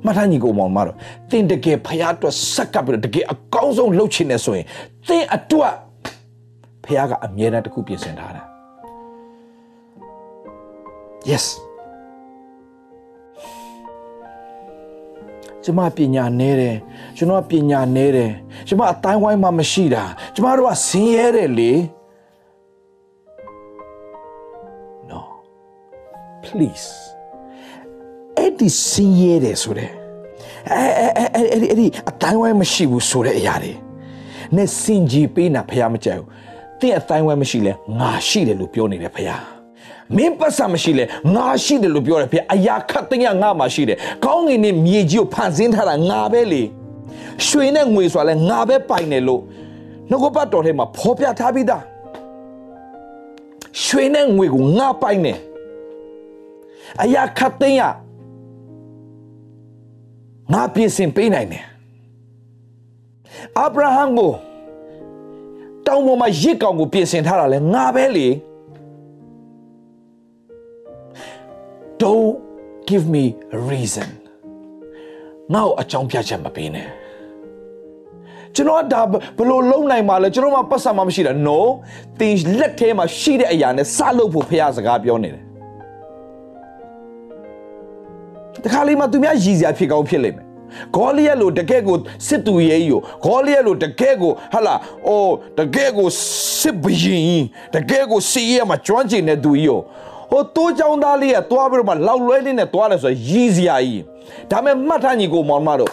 [0.07, 0.97] မထညီကိုမောင်မတော်
[1.31, 4.67] တင်တကယ်ဖះအတွက်စက်ကပ်ပြီးတကယ်အကောင်းဆုံးလုပ်ချင်နေဆိုရင်
[5.09, 5.75] တင်အတွက်
[6.85, 8.43] ဖះကအမြဲတမ်းတစ်ခုပြင်ဆင်ထားတာ
[11.31, 11.45] yes
[15.69, 16.77] ကျမပညာနဲတယ်
[17.17, 18.33] ကျွန်တော်ပညာနဲတယ်
[18.69, 20.05] ကျမအတိုင်းဝိုင်းမှာမရှိတာ
[20.35, 21.73] ကျမတို့ကဆင်းရဲတယ်လေ
[25.11, 25.21] no
[26.45, 26.89] please
[28.37, 29.91] အဲ့ဒီဆင်းရဲတယ်ဆိုတဲ့
[30.71, 33.73] အဲအဲအဲအဲ့ဒီအဲ့ဒီအတိုင်းဝိုင်းမရှိဘူးဆိုတဲ့အရာတွေ
[34.57, 36.29] နဲ့စင်ကြီးပေးနာဖះမကြိုက်ဘူး
[36.81, 39.58] တင်းအတိုင်းဝိုင်းမရှိလဲငါရှိတယ်လို့ပြောနေတယ်ဖះ
[40.17, 46.63] မင်းပတ်စံမရှိလဲငါရှိတယ်လို့ပြောတယ်ဖေအရာခတ်တဲ့ငါမှရှိတယ်ကောင်းငင်နဲ့မြေကြီးကိုဖန်ဆင်းထားတာငါပဲလေ
[47.47, 49.43] ရွှေနဲ့ငွေဆိုတာလဲငါပဲပိုင်တယ်လို့
[50.11, 51.83] နှုတ်ကပတ်တော်ထဲမှာဖော်ပြထားပြီးသား
[53.85, 55.39] ရွှေနဲ့ငွေကိုငါပိုင်တယ်
[57.03, 61.65] အရာခတ်တဲ့ငါပြင်ဆင်ပေးနိုင်တယ်
[63.59, 64.33] အာဗြဟံကို
[65.87, 68.27] တောင်ပေါ်မှာရစ်ကောင်ကိုပြင်ဆင်ထားတာလဲငါပဲလေ
[72.91, 73.25] give me
[73.57, 74.09] a reason
[75.55, 76.89] ငါ့ကိုအကြောင်းပြချက်မပေးနဲ့
[78.55, 79.01] ကျွန်တော်ကဒါ
[79.39, 81.59] ဘယ်လိုလုံးနိုင်မှာလဲကျွန်တော်မှပတ်စံမှမရှိတာ no
[82.21, 85.45] သင်လက်ထဲမှာရှိတဲ့အရာနဲ့စလုပ်ဖို့ဖះစကားပြောနေတယ်
[88.65, 90.47] တခါလေးမှသူများရည်စရာဖြစ်ကောင်းဖြစ်လိမ့်မယ်
[90.95, 91.97] ဂေါလိယလိုတကယ့်ကို
[92.27, 94.75] စစ်သူရဲကြီးကိုဂေါလိယလိုတကယ့်ကိုဟာလာ
[95.07, 96.09] အိုးတကယ့်ကို
[96.61, 97.43] စစ်ဘရင်
[97.75, 99.81] တကယ့်ကိုစီရဲမှာကျွမ်းကျင်တဲ့သူကြီးကို
[100.31, 104.03] ဟိုတိုးချောင်းသားလေးကသွားပြီးတော့မှလောက်လွဲလေးနဲ့သွားတယ်ဆိုရည်စရာကြီး
[104.51, 105.93] ဒါမဲ့မှတ်ထားညီကိုမောင်မတို့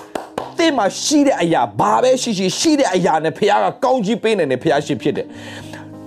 [0.60, 5.28] တဲ့မှာရှိတဲ့အရာဘာပဲရှိရှိရှိတဲ့အရာနဲ့ဖခင်ကကောင်းကြီးပေးနေတယ်ဖခင်ရှိဖြစ်တယ်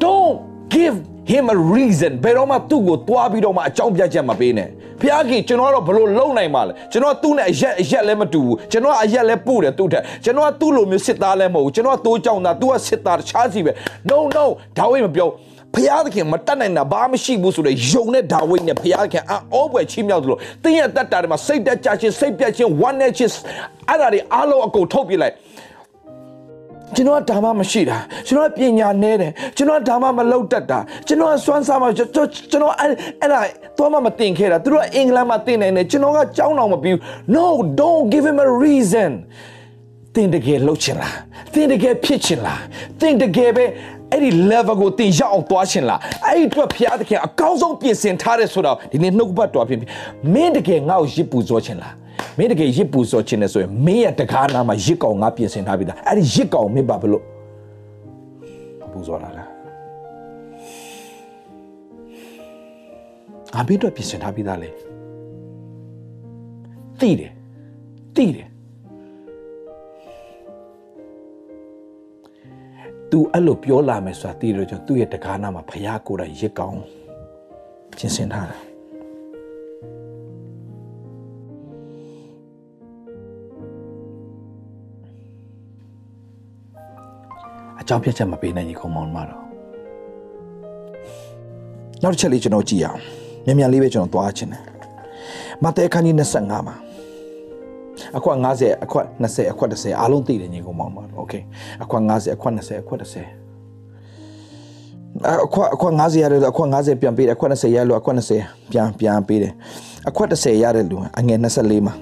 [0.02, 0.36] don't
[0.74, 0.96] give
[1.32, 4.68] him a reason ဘယ်တော့မှသူ့ကိုတွားပြီးတော့မှအကြောင်းပြချက်မပေးနဲ့
[5.00, 13.72] ဖခင်ကြီးကျွန်တော်ကတော့ဘလို့လုံနိုင်မှာလဲကျွန်တော်သူ့နဲ့အရက်အရက်လည်းမတူဘူးကျွန်တော်အရက်လည်းပို့တယ်သူ့ထက်ကျွန်တော်ကသူ့လိုမျိုးစစ်သားလည်းမဟုတ်ဘူးကျွန်တော်ကတိုးကြောင်သားသူကစစ်သားတခြားစီပဲ
[14.10, 14.44] no no
[14.78, 15.28] ဒါဝိမပြော
[15.74, 23.32] ဖျားသခင်မတတ်နိုင်တာဘာမှမရှိဘူးဆိုတော့ယုံတဲ့ဒါဝိဒ်နဲ့ဖျားသခင်အောပွဲချီးမြှောက်သလိုတင်းရဲ့တတ်တာတွေမှာစိတ်တက်ကြခြင်းစိတ်ပြတ်ခြင်းဝမ်းနည်းခြင်း
[23.88, 25.34] အဲ့ဒါတွေအားလုံးအကုန်ထုတ်ပြလိုက်
[26.94, 33.40] ကျွန်တော်ကဒါမှမရှိတာကျွန်တော်ပညာနည်းတယ်ကျွန်တော်ဒါမှမလောက်တတ်တာကျွန်တော်စွမ်းစားမှကျွန်တော်ကျွန်တော်အဲ့အဲ့ဒါ
[33.78, 36.94] တော့မှမတင်ခဲ့တာသူတို့ကအင်္ဂလန်မှာတင်နေတယ်ကျွန်တော်ကကြောင်းအောင်မပြီး
[37.34, 37.44] no
[37.80, 39.10] don't give him a reason
[40.14, 41.16] တင်တကယ်လှုပ်ချင်လား
[41.54, 42.62] တင်တကယ်ဖြစ်ချင်လား
[43.00, 43.64] တင်တကယ်ပဲ
[44.12, 49.90] အဲ့ဒီ level ကိုတင်ရောက်အောင်သွားချင်လားအဲ့ဒီအတွက်ဖျားသခင်အကောင်းဆုံးပြင်ဆင်ထားတဲ့ဆိုတော့ဒီနေ့နှုတ်ပတ်တော်ဖြစ်ဖြစ်
[50.34, 51.94] မင်းတကယ်ငါ့ကိုရစ်ပူဇော်ချင်လား
[52.38, 57.22] မင်းတကယ်ရစ်ပူဇော်ချင်တယ်ဆိုရင်မင်းရဲ့တကားနာမှာရစ်ကောင်ငါပြင်ဆင်ထားပြီးသားအဲ့ဒီရစ်ကောင်မင်းပါဘလို့
[58.92, 59.48] ပူဇော်လာလား
[63.60, 64.68] အဘိဓိပြင်ဆင်ထားပြီးသားလေ
[67.00, 67.32] သိတယ်
[68.16, 68.46] သိတယ်
[73.12, 76.80] तू အဲ့လိုပြောလာမယ်ဆိုတာသိတော့ကျွန်သူ့ရဲ့တကားနာမှာဖျားကိုယ်တိုင်ရစ်ကောင်း
[77.96, 78.58] ပြင်ဆင်ထားတာ
[87.80, 89.42] အကြောင်းပြချက်မပေးနိုင်ကြီးကောင်မောင်မတော့
[92.02, 93.00] နောက်တစ်ချက်လေးကျွန်တော်ကြည့်အောင်
[93.44, 94.62] မြန်မြန်လေးပဲကျွန်တော်သွားချင်တယ်
[95.62, 96.76] မဿဲခန်းကြီး25မှာ
[98.17, 101.33] အခွက်50အခွက်20အခွက်30အားလုံးသိတယ်ညီကောင်မောင်ပါโอเค
[101.83, 103.43] အခွက်50အခွက်20အခွက်30
[105.45, 109.53] အခွက်အခွက်50ရတယ်အခွက်50ပြန်ပေးတယ်အခွက်20ရလို့အခွက်20ပြန်ပြန်ပေးတယ်
[110.09, 111.93] အခွက်30ရတယ်လို့အငယ်24မှာ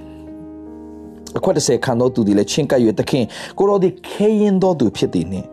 [1.38, 3.26] အခွက်30ခံတော့သူဒီလေချင်းကပ်ရွယ်တခင်
[3.58, 5.48] ကိုတော်ဒီခဲရင်တော်သူဖြစ်သည်နှင့်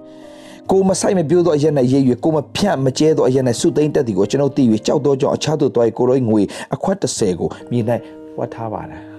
[0.71, 6.43] ကိုမဆိုင်မပြိုးသောအရက်နဲ့ရေး၍ကိုမဖြန့်မကျဲသောအရက်နဲ့စုသိမ့်တက်သည်ကိုကျွန်ုပ်သိ၍ကြောက်သောကြောင့်အခြားသို့တွားကိုရောငွေ
[6.75, 7.81] အခွက်30ကိုမြေ၌
[8.39, 9.12] ဝတ်ထားပါတယ်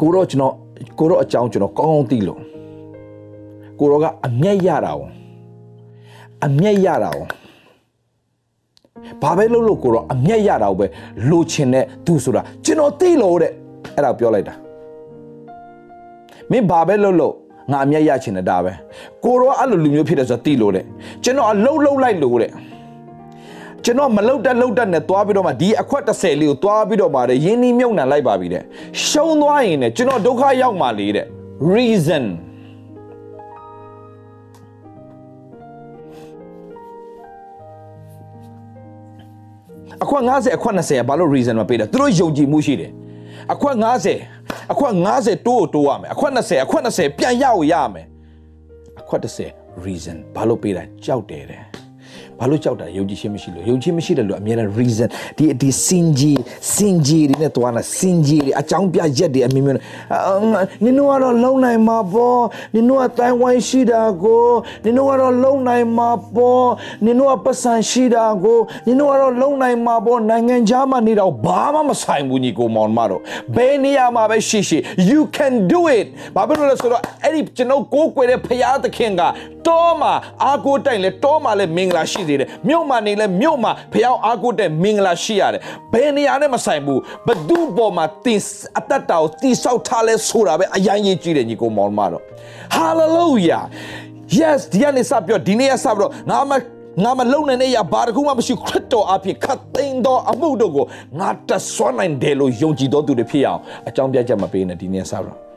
[0.00, 0.54] ကိုတော့ကျွန်တော်
[0.98, 2.40] ကိုတော့အကြောင်းကျွန်တော်ကောင်းကောင်းသိလို့
[3.78, 5.02] ကိုတော့ကအမျက်ရတာ哦
[6.44, 7.20] အမျက်ရတာ哦
[9.22, 10.86] ဘာပဲလုပ်လို့ကိုတော့အမျက်ရတာပဲ
[11.30, 13.52] လိုချင်တဲ့သူဆိုတာကျွန်တော်သိလို့တဲ့
[13.96, 14.54] အဲ့ဒါပြောလိုက်တာ
[16.50, 17.34] မင်းဘာပဲလုပ်လို့
[17.70, 18.72] ငါအမျက်ရချင်တဲ့ဒါပဲ
[19.24, 20.84] ကိုတော့အဲ့လိုလူမျိုးဖြစ်တယ်ဆိုတာသိလို့တဲ့
[21.24, 22.50] ကျွန်တော်အလုတ်လုတ်လိုက်လို့တဲ့
[23.84, 28.62] ကျွန်တော်မလုတ်တက်လုတ်တက်နဲ့သွားပြီးတော့မှဒီအခွက်30လေးကိုသွားပြီးတော့မှတဲ့ရင်းနှီးမြုပ်နှံလိုက်ပါပြီတဲ့
[29.06, 31.26] ရှုံးသွားရင်တဲ့ကျွန်တော်ဒုက္ခရောက်မှလေတဲ့
[31.76, 32.24] reason
[39.88, 42.92] တအခွက်90အခွက်20ကဘာလို့ reason မပေးတာသူတို့ယုံကြည်မှုရှိတယ်
[43.52, 43.76] အခွက်
[44.24, 48.06] 90အခွက်90တိုးတိုးရမယ်အခွက်20အခွက်20ပြန်ရအောင်ရမယ်
[49.00, 49.20] အခွက်
[49.52, 51.62] 30 reason ဘာလို့ပေးတာကြောက်တယ်တဲ့
[52.40, 56.40] ဘာလို့ကြောက်တာယုံကြည်ခြင်းမရှိလို့ယုံကြည်မရှိတယ်လို့အများနဲ့ reason ဒီဒီစင်ကြီး
[56.74, 60.34] စင်ကြီးတွေနဲ့တွားလာစင်ကြီးတွေအကြောင်းပြရက်တွေအမျိုးမျိုးနဲ့အာ
[60.84, 62.42] နင်တို့ကတော့လုံနိုင်မှာပေါ့
[62.74, 64.46] နင်တို့ကတိုင်းဝိုင်းရှိတာကို
[64.84, 66.68] နင်တို့ကတော့လုံနိုင်မှာပေါ့
[67.04, 73.20] နင်တို့ကပတ်စံရှိတာကိုနင်တို့ကတော့လုံနိုင်မှာပေါ့နိုင်ငံခြားမှာနေတော့ဘာမှမဆိုင်ဘူးညီကိုမောင်မတို့
[73.56, 74.78] ဘယ်နေရာမှာပဲရှိရှိ
[75.10, 79.22] you can do it ဘာဖြစ်လို့လဲဆိုတော့အဲ့ဒီကျွန်တော်ကိုးကွယ်တဲ့ဖရာသခင်က
[79.66, 80.12] တောမှာ
[80.44, 85.60] အာကိုတိုင်လဲတောမှာလဲမင်္ဂလာရှိသေးတယ်မြို့မှာနေလဲမြို့မှာဖရာအာကိုတဲ့မင်္ဂလာရှိရတယ်
[85.92, 88.40] ဘယ်နေရာနဲ့မဆိုင်ဘူးဘဒုပေါ်မှာတင်
[88.78, 92.22] အတ္တတာကိုတိဆောက်ထားလဲဆိုတာပဲအရင်ကြီးကြည့်တယ်ညီကိုမောင်မတို့
[92.76, 93.62] hallelujah
[94.38, 96.52] yes ဒီကနေစပြောဒီနေ့ကစပြီးတော့ငါမ
[97.04, 100.86] ငါမလုံနိုင်တဲ့ရဘာတခုမှမရှိခရစ်တော်အဖြစ်ခတ်သိမ်းသောအမှုတို့ကို
[101.20, 105.47] ငါတဆွမ်းနိုင်တယ်လို့ယုံကြည်တော်သူတွေဖြစ်အောင်အကြောင်းပြချက်မပေးနဲ့ဒီနေ့စပြီးတော့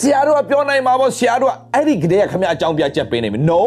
[0.00, 3.62] ဆရာတို့ကပြောနိုင်မှာပေါ့ဆရာတို့ကအဲ့ဒီကလေးကခမအကြောင်းပြချက်ပေးနေမယ် no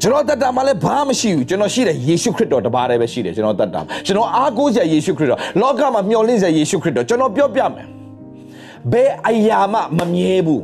[0.00, 7.86] ကျွန်တော်တတ်တာမှလည်းဘာမှမရှိဘူးကျွန်တော်ရှိတယ်ယေရှုခရစ်တော်တပါးတည်းပဲရှိတယ်ကျွန်တော်တတ်တာကျွန်တော်အားကိုးစရာယေရှုခရစ်တော်လောကမှာမျှော်လင့်စရာယေရှုခရစ်တော်ကျွန်တော်ပြောပြမယ်
[8.92, 10.62] ဘယ်အရာမှမမြဲဘူး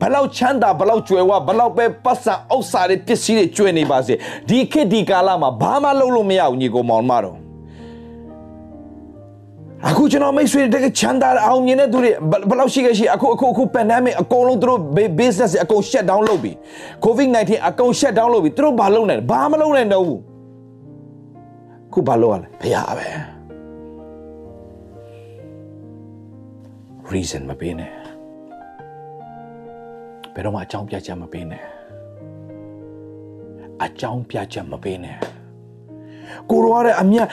[0.00, 4.14] ဘလောက်ချမ်းသာဘလောက်ကြွယ်ဝဘလောက်ပဲပတ်စံဥစ္စာတွေပစ္စည်းတွေကျွေးနေပါစေ
[4.48, 7.43] ဒီခေတ်ဒီကာလမှာဘာမှလုပ်လို့မရဘူးညီကောင်မောင်မတော်
[9.88, 12.10] အခုကျွန်တော်မိတ်ဆွေတကချမ်းသာအောင်မြင်တဲ့သူတွေ
[12.48, 14.80] ဘယ်လောက်ရှိခဲ့ရှိအခုအခုအခု pandemic အကုန်လုံးသူတို့
[15.20, 16.52] business အကုန် shut down လုပ်ပြီ
[17.04, 20.20] covid 19အကုန် shut down လုပ်ပြီသူတို့ဘာလုပ်နိုင်လဲဘာမလုပ်နိုင်တော့ဘူး
[21.92, 23.08] ခုဘာလုပ်ရလဲဖရပဲ
[27.12, 27.90] reason မပေးနဲ့
[30.34, 31.62] ဘယ်တော့မှအကြောင်းပြချက်မပေးနဲ့
[33.84, 35.18] အကြောင်းပြချက်မပေးနဲ့
[36.50, 37.26] ကိုရောတဲ့အမြတ်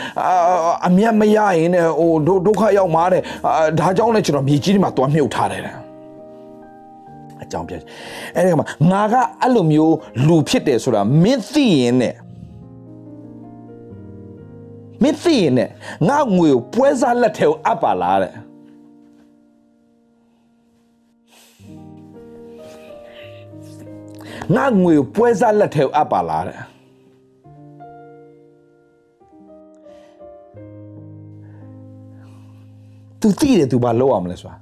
[0.87, 2.11] အမြတ်မရရင်တဲ့ဟို
[2.45, 3.21] ဒုက္ခရောက်မှာတဲ့
[3.79, 5.61] ဒါကြောင့်လည်းကျွန်တော်မြေကြီးတွေမှာတွားမြုပ်ထားတယ်
[7.43, 9.95] အကြောင်းပြအဲ့ဒီမှာငါကအဲ့လိုမျိုး
[10.27, 12.15] လူဖြစ်တယ်ဆိုတာမင်းသိရင်နဲ့
[15.03, 15.69] မင်းသိရင်နဲ့
[16.09, 18.33] ငါငွေကိုပွဲစားလက်ထဲကိုအပ်ပါလားတဲ့
[24.55, 26.59] ငါငွေကိုပွဲစားလက်ထဲကိုအပ်ပါလားတဲ့
[33.21, 34.55] သူသိတယ်သူဘာလုပ်အောင်မလဲဆိုတာ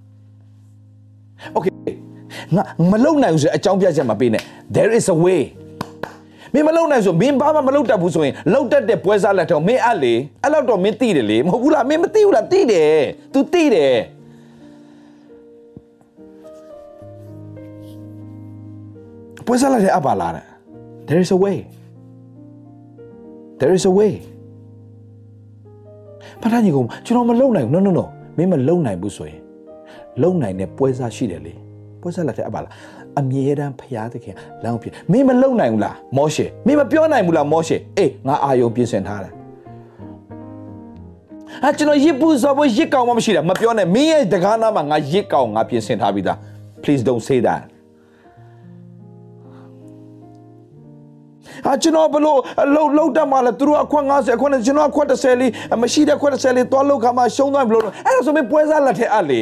[1.55, 1.73] Okay
[2.55, 4.43] ငါမလုံနိုင်ဘူးဆိုအကြောင်းပြချက်မပေးနဲ့
[4.75, 5.41] there is a way
[6.53, 12.99] မင်းမလုံနိုင်ဆိုမင်းဘာမှမလုံတတ်ဘူးဆိုရင်လုံတတ်တဲ့ပွဲစားလက်ထောင်မင်းအပ်လေအဲ့လောက်တော့မင်းသိတယ်လေမဟုတ်ဘူးလားမင်းမသိဘူးလားသိတယ်
[13.33, 13.95] तू သိတယ်
[19.45, 20.45] ပွဲစားလက်ထဲအပ်ပါလားတဲ့
[21.07, 21.57] there is a way
[23.59, 24.13] there is a way
[26.41, 28.05] ဘာသာညီကောင်ကျွန်တော်မလုံနိုင်ဘူး no no no
[28.39, 29.39] မင်းမလုံနိုင်ဘူးဆိုရင်
[30.21, 31.53] လုံနိုင်တဲ့ပွဲစားရှိတယ်လေ
[32.01, 32.73] ပွဲစားလက်ထက်အပ်ပါလား
[33.19, 39.33] အမြဲတမ်းဖျားသခင်လမ်းဖြစ်မင်းမလုံနိုင်ဘူးလားမောရှေမင်းမပြောနိုင်ဘူးလားမောရှေအေးငါအာယုံပြင်ဆင်ထားတယ်
[41.63, 46.37] အဲကျွန်တော်ရစ်ပူစောဘရစ်ကောင်မှမရှိတာမပြောနဲ့မင်းရဲ့တကားနာမှာငါရစ်ကောင်ငါပြင်ဆင်ထားပြီးသား
[46.83, 47.61] please don't say that
[51.67, 52.39] အကျွန်တော်ဘလို့
[52.73, 59.41] လှုပ်လှုပ်တတ်မှလဲသူတို့အခွက်90အခွက်နဲ့ကျွန်တော်အခွက်30လေးမရှိတဲ့ခွက်30လေးသွားလှုပ်ခါမှရှုံးသွားဘလို့အဲ့ဒါဆိုမင်းပွဲစားလက်ထက်အပ်လေ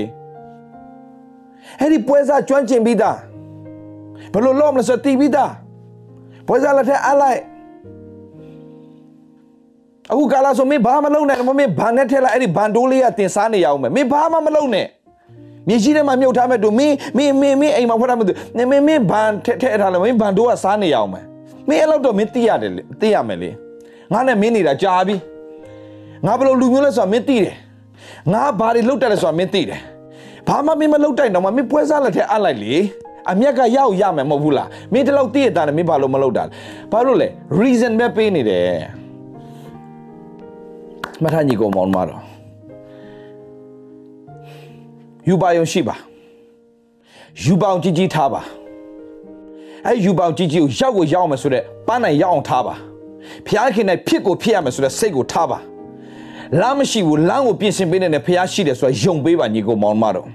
[1.80, 3.18] အဲ့ဒီပွဲစားကျွမ်းကျင်ပြီးသား
[4.34, 5.52] ဘလို့လောမလဲဆိုတီးပြီးသား
[6.48, 7.40] ပွဲစားလက်ထက်အပ်လိုက်
[10.12, 14.88] အခုကာလာဆိုမင်းဘာမှမလုပ်နဲ့မင်းဘာနဲ့ထက်လိုက်အဲ့ဒီဘန်တိုးလေးကတင်စားနေရအောင်မယ်မင်းဘာမှမလုပ်နဲ့
[15.68, 21.26] မြေကြီးထဲမှာမြုပ်ထားမဲ့တူမင်းမင်းမင်းမင်းအိမ်မှာဖွက်ထားမဲ့တူမင်းမင်းဘန်ထက်ထက်ထားလိုက်မင်းဘန်တိုးကစားနေရအောင်မယ်
[21.68, 23.50] မင်းအဲ့လောက်တော့မင်းသိရတယ်လေသိရမယ်လေ
[24.14, 25.16] ငါနဲ့မင်းနေတာကြာပြီ
[26.26, 27.56] ငါဘယ်လိုလူမျိုးလဲဆိုတာမင်းသိတယ်
[28.34, 29.80] ငါဘာတွေလုပ်တတ်လဲဆိုတာမင်းသိတယ်
[30.48, 32.74] ဘာမှမင်းမလုပ်တိုက်တော့မှမင်းပွဲစားလက်ထက်အပ်လိုက်လေ
[33.32, 36.52] အမျက်ကရောက်ရမယ်မဟုတ်ဘူးလားမင်းတလောက်သိရတာနဲ့မင်းဘာလို့မလုပ်တာလဲ
[36.92, 37.28] ဘာလို့လဲ
[37.62, 38.80] reason ပဲပေးနေတယ်
[41.24, 42.22] မထညီကောင်မောင်မတော်
[45.30, 45.96] ယူပါယုံရှိပါ
[47.44, 48.42] ယူပေါင်ကြီးကြီးထားပါ
[49.90, 52.76] အဲယူပေါင်ကြီးကြီးကိုရောက်ကိုရောက်မယ်ဆိုတော့ပန်းနိုင်ရောက်အောင်ထားပါ
[53.48, 55.60] ဖျားခင်နဲ့ဖြစ်ကိုဖြစ်ရမယ်ဆိုတော့စိတ်ကိုထားပါ
[56.62, 60.28] လမ်းမရှိဘူးလမ်းကိုပြင်ဆင်ပေးနေတဲ့ဖျားရှိတယ်ဆိုတော့ယုံပေးပါညီကိုမောင်မတော်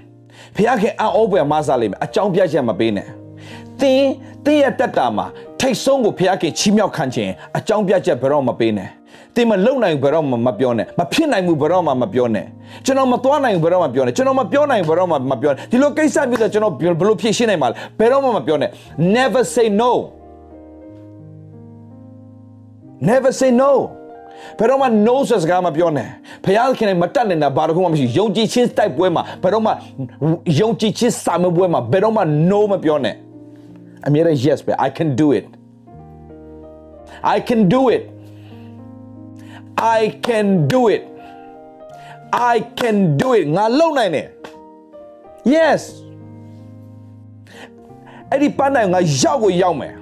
[0.55, 3.07] ဖျားခင်အံ့ဩပွေမဆားလိမ့်မယ်အကြောင်းပြချက်မပေးနဲ့
[3.81, 4.09] တင်း
[4.45, 5.25] တင်းရဲ့တက်တာမှာ
[5.59, 8.89] ထိတ်ဆုံးကိုဖျားခင်ချီးမြှောက်ခံခြင်းအကြောင်းပြချက်ဘယ်တော့မပေးနဲ့
[9.35, 12.45] တင်မလုံနိုင်ဘယ်တော့မှမပြောနဲ့မဖြစ်နိုင်ဘူးဘယ်တော့မှမပြောနဲ့
[12.85, 18.69] ကျွန်တော်မသွားနိုင်ဘူးဘယ်တော့မှပြောနဲ့ကျွန်တော်မပြောနိုင်ဘူးဘယ်တော့မှမပြောနဲ့ဒီလိုကိစ္စမျိုးဆိုကျွန်တော်ဘယ်လိုဖြေရှင်းနိုင်မှာလဲဘယ်တော့မှမပြောနဲ့
[19.15, 19.91] never say no
[23.09, 23.71] never say no
[24.59, 26.07] ဘယ်တော့မှ no ဆိုစကားမပြောနဲ့
[26.45, 29.71] ဖခင်ခင်မတတ်နေတာဘာတစ်ခုမှမရှိယုံကြည်ခြင်းတိုက်ပွဲမှာဘယ်တော့မှ
[30.59, 33.15] ယုံကြည်ခြင်းစာမပွဲမှာဘယ်တော့မှ no မပြောနဲ့
[34.07, 35.45] အမြဲတမ်း yes ပဲ I can do it
[37.35, 38.03] I can do it
[39.97, 41.03] I can do it
[42.53, 44.27] I can do it ငါလုပ်နိုင်တယ်
[45.53, 45.81] Yes
[48.29, 49.93] အဲ့ဒီပန်းတိုင်ငါရောက်ကိုရောက်မယ်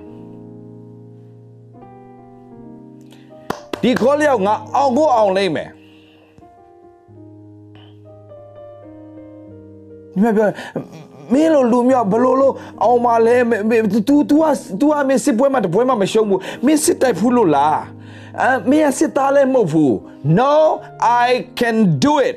[3.82, 5.70] ဒီခေါ်လျောက်ငါအောင်ကိုအောင်လိမ့်မယ်
[10.14, 10.48] ညီမပြော
[11.34, 13.36] မင်းလိုလူမျိုးဘလို့လို့အောင်မလဲ
[14.08, 14.46] तू तू က
[14.80, 17.80] तू ကမင်းစစ်ပွဲမှာတပွဲမှာမရှုံးဘူးမင်းစစ်တိုက်ဖူးလို့လား
[18.43, 19.95] အမင်းစစ်သားလည်းမဟုတ်ဘူး
[20.39, 20.55] no
[21.29, 22.37] i can do it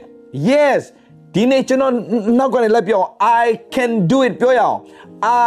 [0.52, 0.82] yes
[1.34, 1.94] ဒီနေ့ကျွန်တော်
[2.40, 3.02] နောက်ကနေလက်ပြော
[3.44, 4.78] I can do it ပြောရအောင်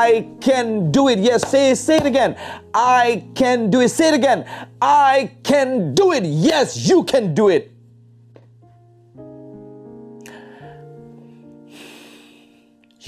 [0.04, 0.08] I
[0.46, 0.66] can
[0.96, 2.32] do it yes say say it again
[3.02, 3.06] I
[3.38, 4.40] can do it say it again
[5.12, 5.14] I
[5.48, 5.68] can
[5.98, 7.62] do it yes you can do it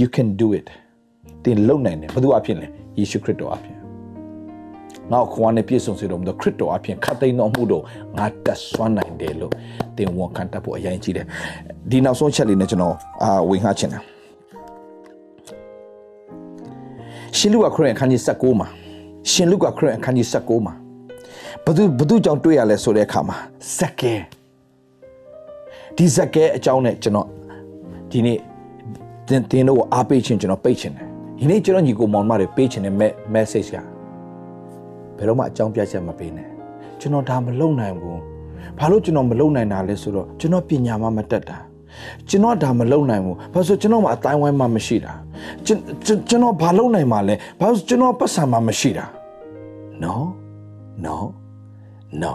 [0.00, 0.66] you can do it
[1.44, 2.66] တင်လုံနိုင်တယ်ဘယ်သူအဖြစ်လဲ
[2.98, 3.77] ယေရှုခရစ်တော်အဖြစ်
[5.11, 7.83] ငါ့ခွာနဲ့ပြည့်စုံစေတော်မူသောခရစ်တော်အဖြစ်ခတ်သိမ်းတော်မူတော့
[8.17, 9.53] ငါတက်ဆွမ်းနိုင်တယ်လို့
[9.97, 11.25] တင်ဝန်ခံတတ်ဖို့အရင်ကြီးတယ်
[11.89, 14.03] ဒီနောက်ဆုံးချက်လေးနဲ့ကျွန်တော်အာဝင်ခါချင်တယ်
[17.37, 18.67] ရှင်လူကခရစ်အခန်းကြီး16မှာ
[19.31, 20.73] ရှင်လူကခရစ်အခန်းကြီး16မှာ
[21.65, 23.37] ဘသူဘသူကြောင့်တွေ့ရလဲဆိုတဲ့အခါမှာ
[23.77, 24.13] ဇက်ကဲ
[25.95, 27.27] ဒီဇက်ကဲအကြောင်းနဲ့ကျွန်တော်
[28.11, 28.37] ဒီနေ့
[29.27, 31.05] တင်တင်တို့ကိုအားပေးခြင်းကျွန်တော်ပိတ်ခြင်းတယ်
[31.39, 32.95] ဒီနေ့ကျွန်တော်ညီကိုမောင်မတွေပေးခြင်းတဲ့
[33.35, 33.77] message က
[35.19, 36.47] ဘယ်တော့မှအကြောင်းပြချက်မပေးနဲ့
[36.99, 38.19] ကျွန်တော်ဒါမလုပ်နိုင်ဘူး
[38.79, 41.57] ဘာလို့ကျွန်တော်မလုပ်နိုင်တာလဲဆိုတော့ကျွန်တော်ပညာမှမတတ်တာ
[42.29, 45.13] ကျွန်တော်ဒါမလုပ်နိုင်ဘူးဘာလို့ကျွန်တော်မှအတိုင်းဝိုင်းမှမရှိတာ
[45.65, 45.79] ကျွန်
[46.29, 49.05] ကျွန်တော်ဘာလုပ်နိုင်မှာလဲဘာလို့ကျွန်တော်ပတ်စံမှမရှိတာ
[50.03, 50.13] no
[51.05, 51.15] no
[52.21, 52.31] no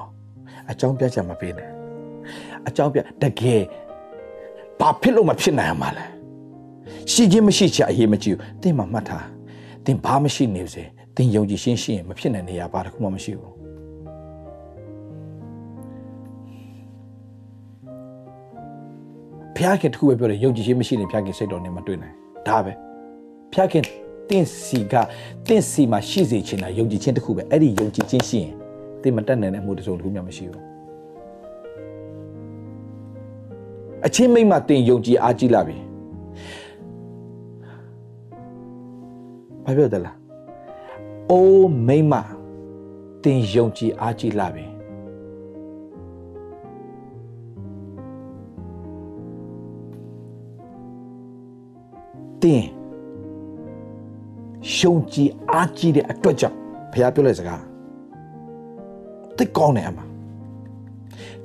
[0.71, 1.69] အကြောင်းပြချက်မပေးနဲ့
[2.67, 3.61] အကြောင်းပြတကယ်
[4.81, 6.05] ဘာဖြစ်လို့မဖြစ်နိုင်မှာလဲ
[7.13, 9.27] ရှိခြင်းမရှိချင်အရေးမကြီးဘူးတင်းမှမှတ်ထား
[9.85, 10.85] တင်းဘာမရှိနေစေ
[11.17, 13.55] တင်းယုံကြည်ရှင်းရှိရင်မဖြစ်နိုင်နေရဘာတစ်ခုမှမရှိဘူး
[19.57, 22.15] ဖျားခင်တစ်ခုပဲပြောတယ်ယုံကြည်ခြင်းမရှိရင်ဖျားခင်စိတ်တော်နဲ့မတွေ့နိုင်
[22.49, 22.73] ဒါပဲ
[23.53, 23.85] ဖျားခင်
[24.31, 24.95] တင့်စီက
[25.49, 28.55] တင့်စီမှာရှိစေချင်တာယုံကြည်ခြင်းတစ်ခုပဲအဲ့ဒီယုံကြည်ခြင်းရှိရင်
[29.03, 30.63] တင်းမတက်နိုင်တဲ့အမှုတစ်စုံတစ်ခုမှမရှိဘူး
[34.07, 35.77] အချင်းမိမ့်မှတင်ယုံကြည်အားကြီးလာပြီ
[39.67, 40.24] ဘာပြောတယ်လား
[41.31, 42.21] အိုးမိမ့်မှ
[43.23, 44.67] တင်ယုံကြည်အားကြီးလာပြီ
[52.43, 52.65] တင်
[54.77, 56.57] ယုံကြည်အားကြီးတဲ့အတွက်ကြောင့်
[56.93, 57.63] ဘုရားပြောတဲ့စကား
[59.37, 59.99] တိတ်ကောင်းတယ်အမ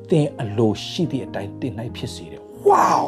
[0.09, 3.05] တင်အလိုရှိတဲ့အတိုင်းတင်နိုင်ဖြစ်စေတယ် wow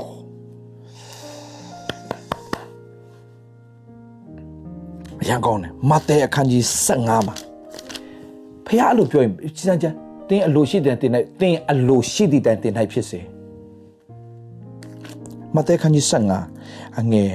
[5.31, 7.35] ရန်ကောင်းတယ်မဿဲအခန်းကြီး15မှာ
[8.65, 9.87] ဖះအဲ့လိုပြောရင်စမ်းကြ
[10.29, 13.19] တင်းအလိုရှိတဲ့တင်နိုင်တင်းအလိုရှိတဲ့တိုင်တင်နိုင်ဖြစ်စေ
[15.55, 16.05] မဿဲအခန်းကြီး
[16.51, 17.31] 15အငယ်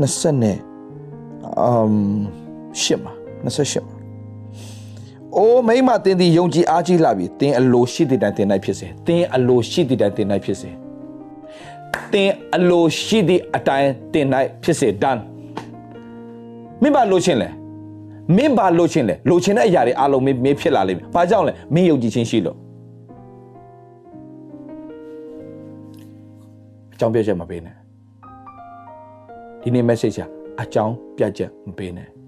[0.00, 0.56] 20နဲ့
[1.60, 1.94] အမ်
[2.82, 3.12] ရှစ်မှာ
[3.44, 3.96] 28မှာ
[5.36, 10.70] အိုးမိမတင်းဒီယုံကြည်အားကြီးလာပြီတင်းအလိုရှိတဲ့တိုင်တင်နိုင်ဖြစ်စေတင်းအလိုရှိတဲ့တိုင်တင်နိုင်ဖြစ်စေ
[12.12, 15.20] တင်းအလိုရှိတဲ့အတိုင်းတင်နိုင်ဖြစ်စေ done
[16.82, 17.48] မင်းဘာလိုချင်လဲ
[18.36, 22.56] မင်းဘာလိုချင်လဲလိုချင်တဲ့အရာတွေအားလုံးမင်းမင်းဖြစ်လာလိမ့်မယ်။ဘာကြောင့်လဲမင်းယုံကြည်ခြင်းရှိလို့
[26.92, 27.74] အကြောင်းပြချက်မပေးနဲ့။
[29.62, 30.22] ဒီနေ့ message က
[30.62, 32.08] အကြောင်းပြချက်မပေးနဲ့။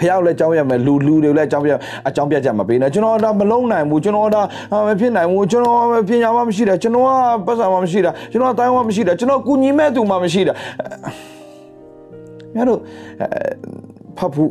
[0.00, 1.70] ဖះလည်းအကြောင်းရမယ်လူလူတွေလည်းအကြောင်းပြ
[2.08, 4.42] အကြောင်းပြချက်မပေးနဲ့ကျွန်တော်ဒါမလုံးနိုင်ဘူးကျွန်တော်ဒါ
[4.86, 5.76] မဖြစ်နိုင်ဘူးကျွန်တော်
[6.08, 10.54] ပညာမှမရှိတာကျွန်တော်ကပတ်စံမှမရှိတာကျွန်တော်အတိုင်းမှမရှိတာကျွန်တော်ကုညီမဲ့သူမှမရှိတာ
[12.54, 12.80] မြတ်တို့
[14.16, 14.50] ဖတ်ဖို့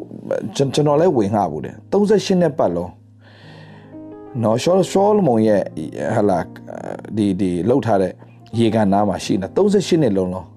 [0.55, 2.91] ကျွန်တော်လည်းဝင်ငှဘူးတယ်38နှစ်ပတ်လုံး
[4.43, 5.61] နော်ရှောရှောလမုံရဲ့
[6.15, 6.39] ဟလာ
[7.17, 8.11] ဒီဒီလောက်ထားတဲ့
[8.59, 10.47] ရေကန်နားမှာရှိနေ38နှစ်လုံးလုံး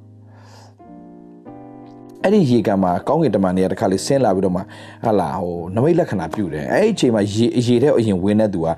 [2.22, 4.60] အဲ့ဒီရေကန်မှာကောင်းကင်တမန်တွေကတခါလေးဆင်းလာပြီးတော့မှ
[5.04, 8.68] ဟာလာဟိုနမိတ်လက္ခဏာပြုတယ်အဲ့ဒီအချိန်မှာရေရေထဲအရင်ဝင်တဲ့သူက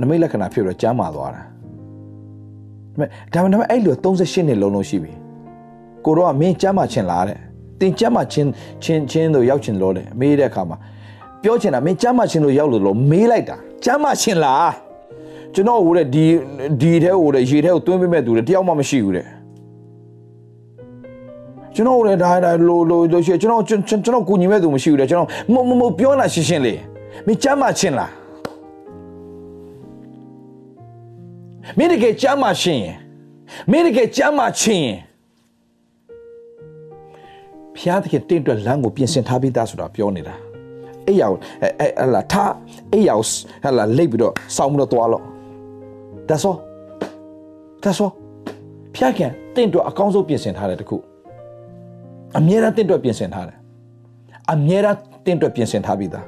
[0.00, 1.44] နမိတ်လက္ခဏာပြုတော့ကျမ်းမာသွားတာဒါ
[2.96, 5.12] ပေမဲ့ဒါပေမဲ့အဲ့လို38နှစ်လုံးလုံးရှိပြီ
[6.04, 7.38] ကိုတော့ကမင်းကျမ်းမာချင်လားတဲ့
[7.80, 8.48] တင်ကျမ်းမာချင်း
[8.82, 10.76] ချင်းချင်းတို့ရောက်ချင်လို့လေမေးတဲ့အခါမှာ
[11.42, 14.72] ပြောချင်တာမင်းကျမ်းမာချင်းတို့ရောက်လို့လို့မေးလိုက်တာကျမ်းမာချင်းလား
[15.54, 16.24] ကျွန်တော်ဟိုတဲ့ဒီ
[16.80, 19.26] ဒီထဲဟိုတဲ့ရေထဲကိုတွင်းပေးမဲ့သူတွေတယောက်မှမရှိဘူးတဲ့
[21.74, 26.80] ကျွန်တော်ဟိုတဲ့ဒါဒါလိုလိုလိုရှိကျွန်တော်ကျွန်တော်ကူညီမဲ့သူမရှိဘူးတဲ့ကျွန်တော်မမမပြောတာရှင်းရှင်းလေး
[27.26, 28.12] မင်းကျမ်းမာချင်းလား
[31.78, 32.96] မင်းတကယ်ကျမ်းမာချင်းရင်
[33.70, 34.98] မင်းတကယ်ကျမ်းမာချင်းရင်
[37.78, 40.34] ဖျားသခင်တင့်အတွက်လမ်းကိုပြင်ဆင်ထားပြီးသားဆိုတာပြောနေတာ
[41.06, 42.52] အဲ့ရောက်အဲ့ဟလာထား
[42.92, 43.24] အဲ့ရောက်
[43.64, 45.24] ဟလာလိတ်ပြီးတော့စောင်းပြီးတော့သွားလို့
[46.28, 46.58] That's all
[47.82, 48.12] That's all
[48.94, 50.96] ဖျားခင်တင့်အတွက်အကောင်းဆုံးပြင်ဆင်ထားတယ်တခု
[52.38, 53.58] အမြဲတမ်းတင့်အတွက်ပြင်ဆင်ထားတယ်
[54.52, 56.26] အမြဲတမ်းတင့်အတွက်ပြင်ဆင်ထားပြီးသား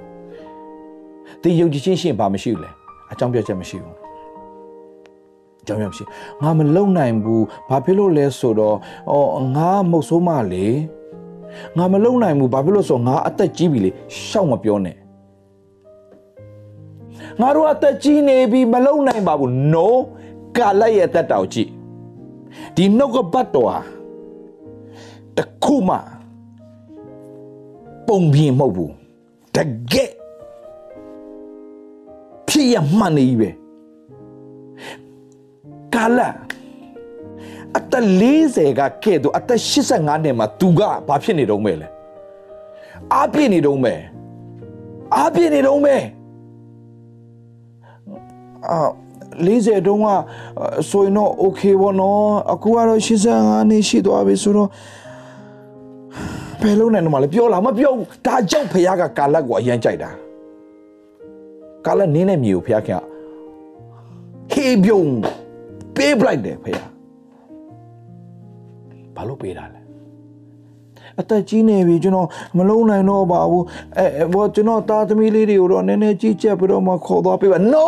[1.43, 2.71] သင်ယုံကြည်ခြင်းရှင်ဘာမရှိဘူးလဲ
[3.13, 3.97] အကြောင်းပြချက်မရှိဘူး
[5.63, 6.05] အကြောင်းပြမရှိ
[6.43, 8.77] ငါမလုံနိုင်ဘူးဘာဖြစ်လို့လဲဆိုတော့
[9.11, 10.67] အော်ငါမဟုတ်ဆိုးမလေ
[11.77, 13.91] ငါမလုံနိုင်ဘူးဘာဖြစ်လို့ဆိုငါအသက်ကြီးပြီလေ
[14.27, 14.97] ရှောက်မပြောနဲ့
[17.41, 19.87] ငါတို့အသက်ကြီးနေပြီမလုံနိုင်ပါဘူး no
[20.57, 21.71] ကာလိုက်ရဲ့တက်တောင်ကြည့်
[22.77, 23.79] ဒီနှုတ်ကပတ်တော်ဟာ
[25.37, 25.97] တခုမှ
[28.07, 28.93] ပုံပြင်းမဟုတ်ဘူး
[29.57, 29.59] တ
[29.93, 30.11] ကယ်
[32.49, 33.51] ဖြစ်ရမှန်နေပြီပဲ
[35.95, 36.19] ကာလ
[37.79, 38.05] အသက်
[38.47, 41.89] 40ကကဲ့သို့အသက်85နှစ်မှာသူကဘာဖြစ်နေတော့မဲလဲ
[43.13, 43.95] အားပြည့်နေတော့မဲ
[45.17, 45.97] အားပြည့်နေတော့မဲ
[48.69, 48.79] အာ
[49.47, 50.07] 40တုန်းက
[50.91, 54.69] ဆိုရင်တော့ okay ပေါ့နော်အခုကတော့85နှစ်ရှိသွားပြီဆိုတော့
[56.61, 60.11] ဘယ်လုံးနိုင်တော့မလဲပြောလားမပြောဘူးဒါကြောင့်ဖခင်ကကာလကိုအရန်ကြိုက်တာ
[61.87, 62.91] ကာလနင်းတဲ့မြေကိုဖခင်က
[64.53, 65.13] ဟေးပြုံး
[65.97, 66.91] ပေးပလိုက်တယ်ဖခင်
[69.21, 69.81] ဘာလို့ပေးတာလဲ
[71.21, 73.65] အသက်ကြီးနေပြီကျွန်တော်မလုံးနိုင်တော့ပါဘူး
[73.99, 77.87] အဲဘောကျွန်တော်သားသမီးလေးတွေကိုတော့နည်းနည်းကြီးကြပ်ပြီးတော့မှခေါ်သွားပေးပါ no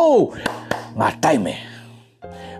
[0.99, 1.59] ငါတိုက်မယ်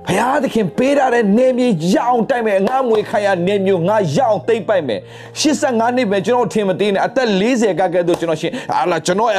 [0.07, 4.99] ဘုရားသခင်ပေးထားတဲ့နေမြေရအောင်တိုက်မယ်ငါမွေခိုင်ရနေမျိုးငါရအောင်သိမ့်ပိုက်မယ်
[5.39, 9.31] 85နှစ်ပဲကျွန်တော်ထင်မသေးနဲ့အသက်40ကကဲတော့ကျွန်တော်ရှင်ဟာလာကျွန်တော်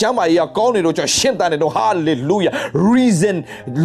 [0.00, 2.52] ကျမ်းမာရေးကောင်းနေတော့ကျွန်တော်ရှင်းတန်နေတော့ hallelujah
[2.92, 3.36] reason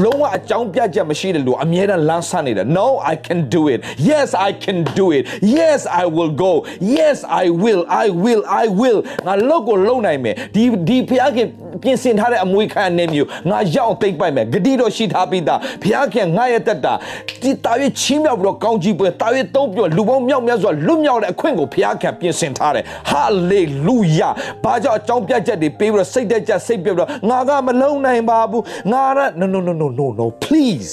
[0.04, 5.24] လုံးဝအကြောင်းပြချက်မရှိတဲ့လူအမြဲတမ်းလမ်းဆနေတယ် no i can do it yes i can do it
[5.58, 6.54] yes i will go
[6.98, 11.48] yes i will i will i will ငါလောက်ကိုလုံနိုင်မယ်ဒီဒီဘုရားခင်
[11.84, 16.94] ပြင်ဆင်ထားတဲ့အမွေခံနေမျိုးငါရအောင်သိမ့်ပိုက်မယ်ဂတိတော်ရှိထားပြီးသားဘုရားခင်ငါရဲ့တက်တာ
[17.42, 24.30] ဒီတာ၍ချင်းမြောက်ပြီးတော့ကောင်းကြီးပွဲတာ၍သုံးပြီးတော့လူပေါင်းမြောက်များစွာလွတ်မြောက်တဲ့အခွင့်ကိုဘုရားခင်ပြင်ဆင်ထားတယ်ဟာလေလုယာ
[24.64, 30.92] ဘာကြောင့်အကြောင်းပြချက်တွေပေးပြီးတော့စိတ်တက်ကြစိတ်ပြပြီးတော့ငါကမလုံနိုင်ပါဘူးငါက no no no no no no please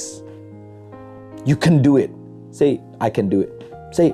[1.50, 2.10] you can do it
[2.58, 2.70] say
[3.06, 3.50] i can do it
[3.98, 4.08] say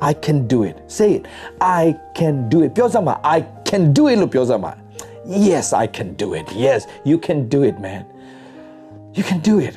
[0.00, 1.26] I can do it say it
[1.60, 3.38] I can do it ပြောစမ်းပါ I
[3.68, 4.72] can do it လို့ပြောစမ်းပါ
[5.48, 6.80] Yes I can do it Yes
[7.10, 8.02] you can do it man
[9.16, 9.74] You can do it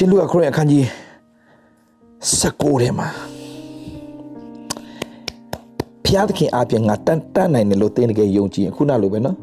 [0.00, 0.84] ရှင်လူအခရိုင်အခန်းကြီး
[2.40, 3.08] 16ထဲမှာ
[6.04, 9.36] ဖျားသခင်အပြင်ငါတန်တန်နိုင်တယ်လို့သင်တကယ်ယုံကြည်ခုနလိုပဲနော်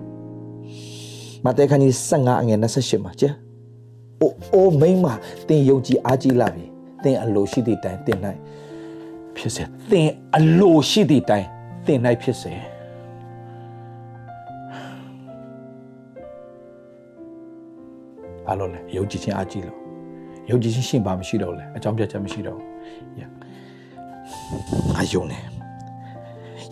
[1.45, 3.25] မဿဲခန်းကြီး15အငယ်28မှာကျ
[4.21, 5.05] အိုအိုမိမ
[5.47, 6.65] သင်ယုံကြည်အားကြီးလာပြီ
[7.03, 8.17] သင်အလိုရှိသည့်တိုင်သင်၌
[9.35, 11.45] ဖြစ်စေသင်အလိုရှိသည့်တိုင်
[11.85, 12.53] သင်၌ဖြစ်စေ
[18.45, 19.86] ဘာလို့လဲယုံကြည်ခြင်းအားကြီးလို့
[20.49, 22.67] ယုံကြည်ခြင်းရှင်ပါမရှိတော့လဲအကြောင်းပြချက်မရှိတော့ဘူး
[24.93, 25.43] ငါယုံတယ်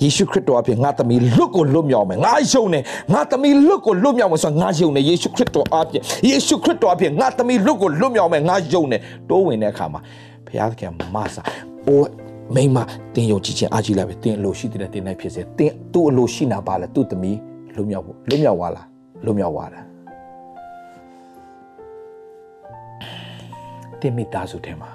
[0.01, 10.01] ယေရှုခရစ်တော်အပြင်ငါသမီးလွတ်ကိုလွတ်မြောက်မယ်ငါယုံတယ်ငါသမီးလွတ်ကိုလွတ်မြောက်မယ်ဆိုတော့ငါယုံတယ်ယေရှုခရစ်တော်အပြင်ယေရှုခရစ်တော်အပြင်ငါသမီးလွတ်ကိုလွတ်မြောက်မယ်ငါယုံတယ်တိုးဝင်တဲ့အခါမှာ
[10.47, 11.41] ဘုရားသခင်မဆာ
[11.87, 12.09] အိုး
[12.55, 12.77] မိမ
[13.15, 17.37] တင်ယုံကြည်ခြင်းအားကြီးလာပြီတင်အလိုရှိတဲ့တင်နိုင်ဖြစ်စေတင်သူ့အလိုရှိနာပါလဲသူ့သမီး
[17.75, 18.85] လွတ်မြောက်ဖို့လွတ်မြောက်သွားလား
[19.25, 19.84] လွတ်မြောက်သွားတာ
[24.01, 24.91] တင်မိသားစုထဲမှာ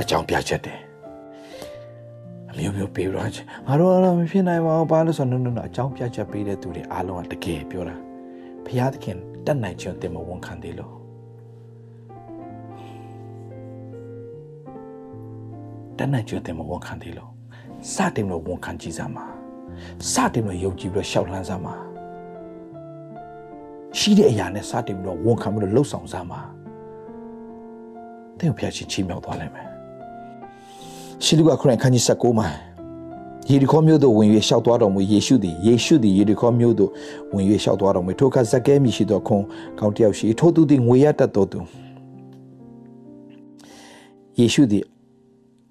[0.00, 0.80] အကြောင်းပြချက်တယ်
[2.50, 3.22] အမျိုးမျိုးပေးတော့
[3.66, 7.96] ငါတို့ကတော့မဖြစ်နိုင်ပါဘူးဘာလို့ဆိုတော့ no no no အကြောင်းပြချက်ပေးတဲ့သူတွေအားလုံးကတကယ်ပြောတာ
[8.64, 10.92] ဘုရားသခင်တတ်နိုင်ခြင်းတင်မဝန်ခံသေးလို့
[15.98, 17.30] တတ်နိုင်ခြင်းတင်မဝန်ခံသေးလို့
[17.92, 19.26] စတင်လို့ဝန်ခံကြည့်စမ်းပါ
[20.12, 21.87] စတင်လို့ယုံကြည်ပြီးတော့ရှောက်လှမ်းစမ်းပါ
[23.98, 26.40] ရှိတဲ့အရာနဲ့စတင်ပြီးတော့ဝန်ခံပြီးတော့လှုပ်ဆောင်စမ်းပါ
[28.38, 29.66] သင်ကိုဖျက်ချင်ချီးမြှောက်သွားလိုက်မယ်
[31.24, 32.48] ရှိလူကခရစ်ခန်းကြီး16မှာ
[33.48, 36.90] ယေရီခေါမြို့သို့ဝင်၍ရှောက်သွားတော်မူယေရှုသည်ယေရှုသည်ယေရီခေါမြို့သို့
[37.34, 39.42] ဝင်၍ရှောက်သွားတော်မူထိုအခါဇက်ကဲမြရှိသောခွန်
[39.78, 41.58] ကောင်းတယောက်ရှိထိုသူသည်ငွေရတတ်တော်သူ
[44.38, 44.84] ယေရှုသည်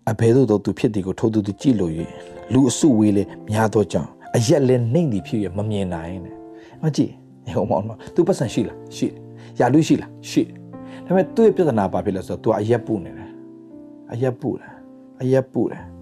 [0.09, 1.91] အဘယ်သို့သောသူဖြစ်သည်ကိုထိုသူသည်ကြည့်လို့၍
[2.53, 6.35] လူအစုဝေးလေများသောကြောင့်အရက်လည်းနှိမ့်သည်ဖြစ်ရမမြင်နိုင်တဲ့။
[6.83, 7.13] မကြည့်။
[7.55, 9.21] ဟိုမောင်နော်။ तू ပတ်စံရှိလား။ရှိတယ်။
[9.59, 10.55] ယာလူရှိလား။ရှိတယ်။
[11.05, 13.29] ဒါပေမဲ့သူ့ရဲ့ပြဿနာဘာဖြစ်လဲဆိုတော့ तू အရက်ပူနေတယ်။
[14.13, 14.71] အရက်ပူတယ်။
[15.21, 15.83] အရက်ပူတယ်။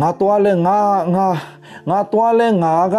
[0.00, 0.78] ငါသွားလဲငါ
[1.14, 1.26] ငါ
[1.88, 2.96] ငါသွားလဲငါက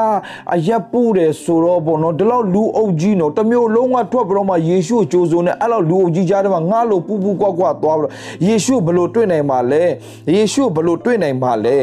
[0.53, 8.11] အရက်ပူတယ်ဆိုတော့ပေါ့နော်ဒီလောက်လူအုပ်ကြီးနော်တစ်မျိုးလုံးကထွက်ပြီးတော့မှယေရှုကိုကြိုးစုံနေအဲ့လောက်လူအုပ်ကြီးကြားထဲမှာငါလိုပူပူကွက်ကွက်သွားပြီးတော့
[8.45, 9.83] ယေရှုဘယ်လိုတွေ့နိုင်မှာလဲ
[10.35, 11.77] ယေရှုဘယ်လိုတွေ့နိုင်မှာလဲ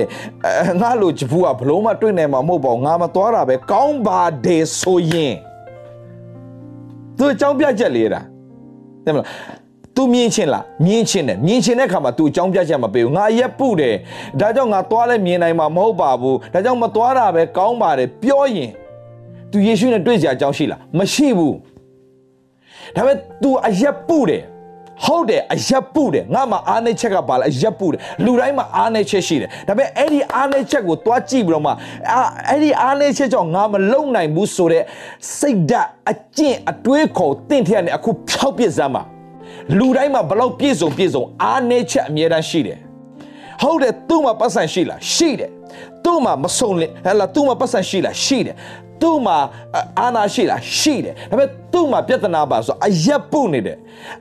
[0.47, 5.35] အဲငါလိုဂျပူကဘလို့မှတွေ့နိုင်မှာမဟုတ်ပါဘူးငါမသွားတာပဲကောင်းပါတယ်ဆိုရင်
[7.17, 8.21] သူအကြောင်းပြချက်လေးတာ
[9.05, 9.27] တဲ့မလား
[9.98, 13.96] तू မြင်ချင်းလားမြင်ချင်းတယ်မြင်ချင်းတဲ့ခါမှာ तू အကြောင်းပြချက်မပေးဘူးငါရက်ပုတယ်
[14.40, 18.72] ဒါကြောင့်ငါသွားလဲမြင်နိုင်မှာမဟုတ်ပါဘူးဒါကြောင့်မသွားတာပဲကောင်းပါတယ်ပြောရင်
[19.52, 21.56] तू ယေရှုနဲ့တွေ့ကြအကြောင်းရှိလားမရှိဘူး
[22.96, 24.44] ဒါပေမဲ့ तू အရက်ပုတယ်
[25.06, 31.72] ဟုတ်တယ်အရက်ပုတယ်ငါမှအားနေချက်ကပါလားအရက်ပုတယ်လူတိုင်းမှာအားနေချက်ရှိတယ်ဒါပေမဲ့အဲ့ဒီအားနေချက်ကိုတွားကြည့်ပြီးတော့မှ
[32.12, 34.84] အာအဲ့ဒီအားနေချက်ကြောင့်ငါမလုံနိုင်ဘူးဆိုတဲ့
[35.40, 39.04] စိတ်ဓာတ်အကျင့်အတွေးခေါ်တင့်ထက်နဲ့အခုဖြောက်ပြစ်စမ်းပါ
[39.79, 42.79] လူတိုင်းမှာဘလောက်ပြည့်စုံပြည့်စုံအားနေချက်အများတန်းရှိတယ်
[43.63, 45.51] ဟုတ်တယ်သူ့မှာပတ်စံရှိလားရှိတယ်
[46.05, 48.57] သူ့မှာမစုံလင်ဟဲ့လားသူ့မှာပတ်စံရှိလားရှိတယ်
[49.03, 49.37] သူ့မှာ
[50.01, 53.77] အာနာရှိလားရှိတယ်ဒါပေမဲ့သူ့မှာပြဿနာပါဆိုအရက်ပုနေတယ်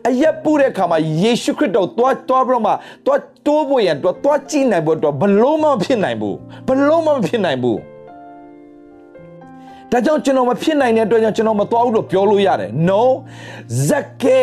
[0.10, 2.72] အရက်ပုတဲ့ခါမှာယေရှုခရစ်တော်တွားတွားပြီးတော့မှ
[3.06, 7.80] တွားတိုးဖို့ရန်တွားတွားကြည့်နိုင်ဖို့တော့ဘလုံးမဖြစ်နိုင်ဘူးဘလုံးမဖြစ်နိုင်ဘူး
[9.92, 13.02] ဒါကြောင့်ကျွန်တော်မဖြစ်နိုင်တဲ့အတွက်ကြောင့်ကျွန်တော်မသွားဘူးလို့ပြောလို့ရတယ် no
[13.88, 14.42] ဇက်ကဲ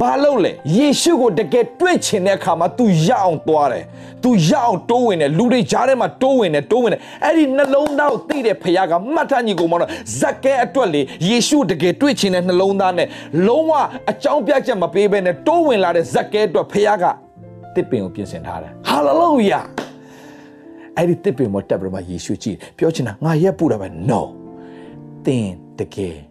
[0.00, 3.84] ဘာလို့လဲယေရှုကိုတကယ်တွေ့ချင်တဲ့အခါမှာ तू ရအောင်သွားတယ်
[4.22, 9.90] तू ရအောင်တိုးဝင်တယ်လူတွေကြားထဲမှာတိုးဝင်တယ်တိုးဝင်တယ်အဲ့ဒီနှလုံးသားကိုသိတဲ့ဖခင်ကမှတ်ထားညီကိုမောင်တော့
[10.20, 13.08] ဇက်ကဲအတွက်လေယေရှုတကယ်တွေ့ချင်တဲ့နှလုံးသားနဲ့
[13.46, 13.72] လုံးဝ
[14.10, 17.04] အကြောင်းပြချက်မပေးဘဲနဲ့တိုးဝင်လာတဲ့ဇက်ကဲအတွက်ဖခင်က
[17.74, 19.60] တစ်ပင်ကိုပြင်ဆင်ထားတယ်ဟာလေလုယာ
[20.96, 24.20] အဲ့ဒီတစ်ပင်မတက်ပြီးတော့မှယေရှုကြည့်ပြောချင်တာငါရက်ပူတာပဲ no
[25.26, 25.46] တင်
[25.78, 26.27] တကယ်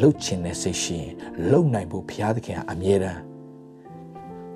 [0.00, 1.12] လှုပ်ချင်တဲ့စိတ်ရှိရင်
[1.50, 3.20] လှုပ်နိုင်ဖို့ဘုရားသခင်ကအမြဲတမ်း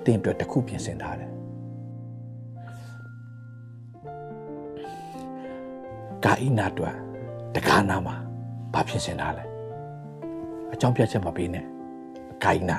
[0.05, 1.29] တင်အတွက်တစ်ခုပြင်ဆင်ထားတယ်။
[6.25, 6.95] ကာဣနာအတွက်
[7.55, 8.15] တကားနာမှာ
[8.73, 9.43] ဘာပြင်ဆင်ထားလဲ။
[10.73, 11.65] အကြောင်းပြချက်မပေးနဲ့။
[12.43, 12.77] ကာဣနာ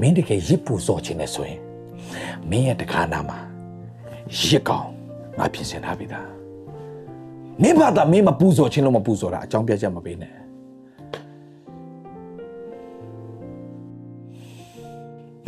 [0.00, 1.60] မင်းတကယ်ရစ်ပူစော်ချင်တဲ့ဆိုရင်
[2.50, 3.38] မင်းရဲ့တကားနာမှာ
[4.40, 4.88] ရစ်ကောင်
[5.38, 6.26] ငါပြင်ဆင်ထားပြီသား။
[7.62, 10.41] မင်းဘာသာမင်းမပူဇော်ခြင်းလို့မပူဇော်တာအကြောင်းပြချက်မပေးနဲ့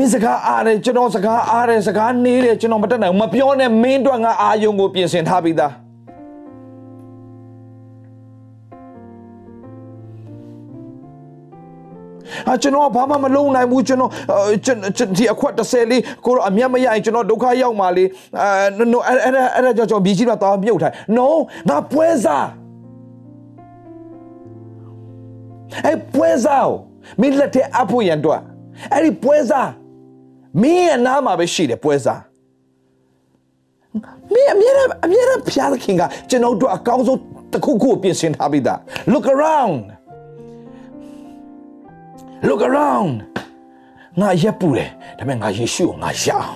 [0.05, 5.73] င်းစကားအားတယ်ကျွန်တော်စကားအားတယ်စကားနေတယ်ကျွန်တော်မတက်နိုင်ဘူးမပြောနဲ့မင်းတို့ငါအာယုံကိုပြင်ဆင်ထားပြီးသား
[12.53, 14.11] အကျွန်တော်ဘာမှမလုပ်နိုင်ဘူးကျွန်တော်
[14.65, 14.73] ကျွ
[15.05, 18.05] န်ဒီအခွက်30လေးကိုတော့အမျက်မရရင်ကျွန်တော်ဒုက္ခရောက်မှာလေ
[18.41, 21.27] အဲ no အဲ့အဲ့အဲ့ကြောင့်ကျွန်တော်မြေကြီးမှာသွားမြုပ်ထိုင် no
[21.69, 22.47] ငါပွဲစား
[25.87, 26.71] အဲ့ပွဲစား
[27.21, 28.41] မင်းလက်ထဲအဖို့ရန်တော့
[28.93, 29.69] အဲ့ဒီပွဲစား
[30.63, 32.23] မင်းရဲ့နားမှာပဲရှိတယ်ပွဲစား
[34.33, 37.21] မင်းအမြဲတမ်းအမြဲတမ်းဖျားသခင်ကကျွန်တော်တို့အကောင်းဆုံး
[37.53, 38.79] တစ်ခုခုကိုပြင်ဆင်ထားပြီးသား
[39.13, 39.83] look around
[42.49, 43.15] look around
[44.21, 46.51] ငါရက်ပူတယ်ဒါပေမဲ့ငါယေရှုကိုငါရအောင်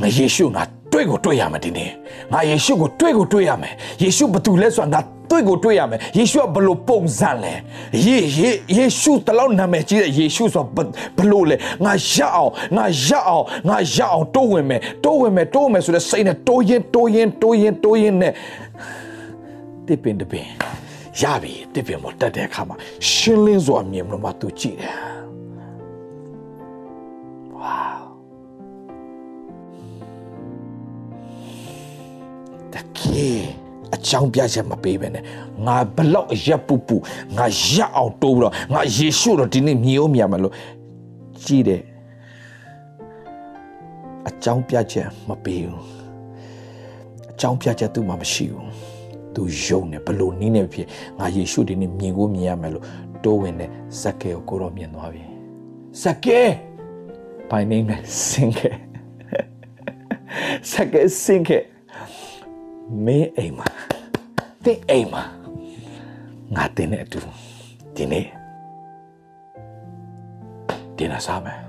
[0.00, 0.62] ငါယေရှုငါ
[0.94, 1.90] တွေ့ကိုတွေ့ရမယ်ဒီနေ့
[2.32, 3.72] ငါယေရှုကိုတွေ့ကိုတွေ့ရမယ်
[4.02, 7.52] ယေရှုဘာတူလဲဆိုတာငါတွေ့ကိုတွေ့ရမယ်ယေရှုကဘလို့ပုံစံလဲ
[8.06, 10.64] ယေယေယေရှုတလောက်နာမည်ကြီးတဲ့ယေရှုဆို
[11.18, 18.32] ဘလို့လဲငါရအောင်ငါရအောင်ငါရအောင်တိုးဝင်မယ်တိုးဝင်မယ်တိုးဝင်မယ်ဆိုတဲ့စိတ်နဲ့တိုးရင်တိုးရင်တိုးရင်တိုးရင်နဲ့
[19.86, 20.46] တစ်ပင်တစ်ပင်
[21.22, 22.76] ရပြီတစ်ပင်မတက်တဲ့အခါမှာ
[23.10, 24.94] ရှင်းလင်းစွာမြင်လို့မှသူကြည့်တယ်
[27.60, 28.03] ဝါ
[32.74, 33.42] တကယ်
[33.94, 35.24] အကြောင်းပြချက်မပေးပဲနဲ့
[35.66, 36.96] ငါဘလောက်အရက်ပူပူ
[37.36, 40.54] ငါရအောင်တိုးပြီးတော့ငါယေရှုတော့ဒီနေ့မြေအောင်မြတ်မလို့
[41.44, 41.82] ကြည့်တယ်
[44.28, 45.82] အကြောင်းပြချက်မပေးဘူး
[47.30, 48.68] အကြောင်းပြချက်သူ့မှာမရှိဘူး
[49.34, 50.86] သူယုံတယ်ဘလို့နည်းနဲ့ဖြစ်
[51.18, 52.84] ငါယေရှုဒီနေ့မြင်ကိုမြင်ရမယ်လို့
[53.24, 53.70] တိုးဝင်တဲ့
[54.00, 55.22] ဇက်ကဲကိုကိုတော့မြင်သွားပြီ
[56.02, 56.40] ဇက်ကဲ
[57.50, 58.68] by name နဲ့စင်ကဲ
[60.70, 61.58] ဇက်ကဲစင်ကဲ
[63.04, 63.68] မင်းအိမ်မှာ
[64.64, 65.22] တင်းအိမ်မှာ
[66.56, 67.20] ငါတင်းနဲ့အတူ
[67.96, 68.26] ဒီနေ့
[70.96, 71.60] ဒီနာစားမယ်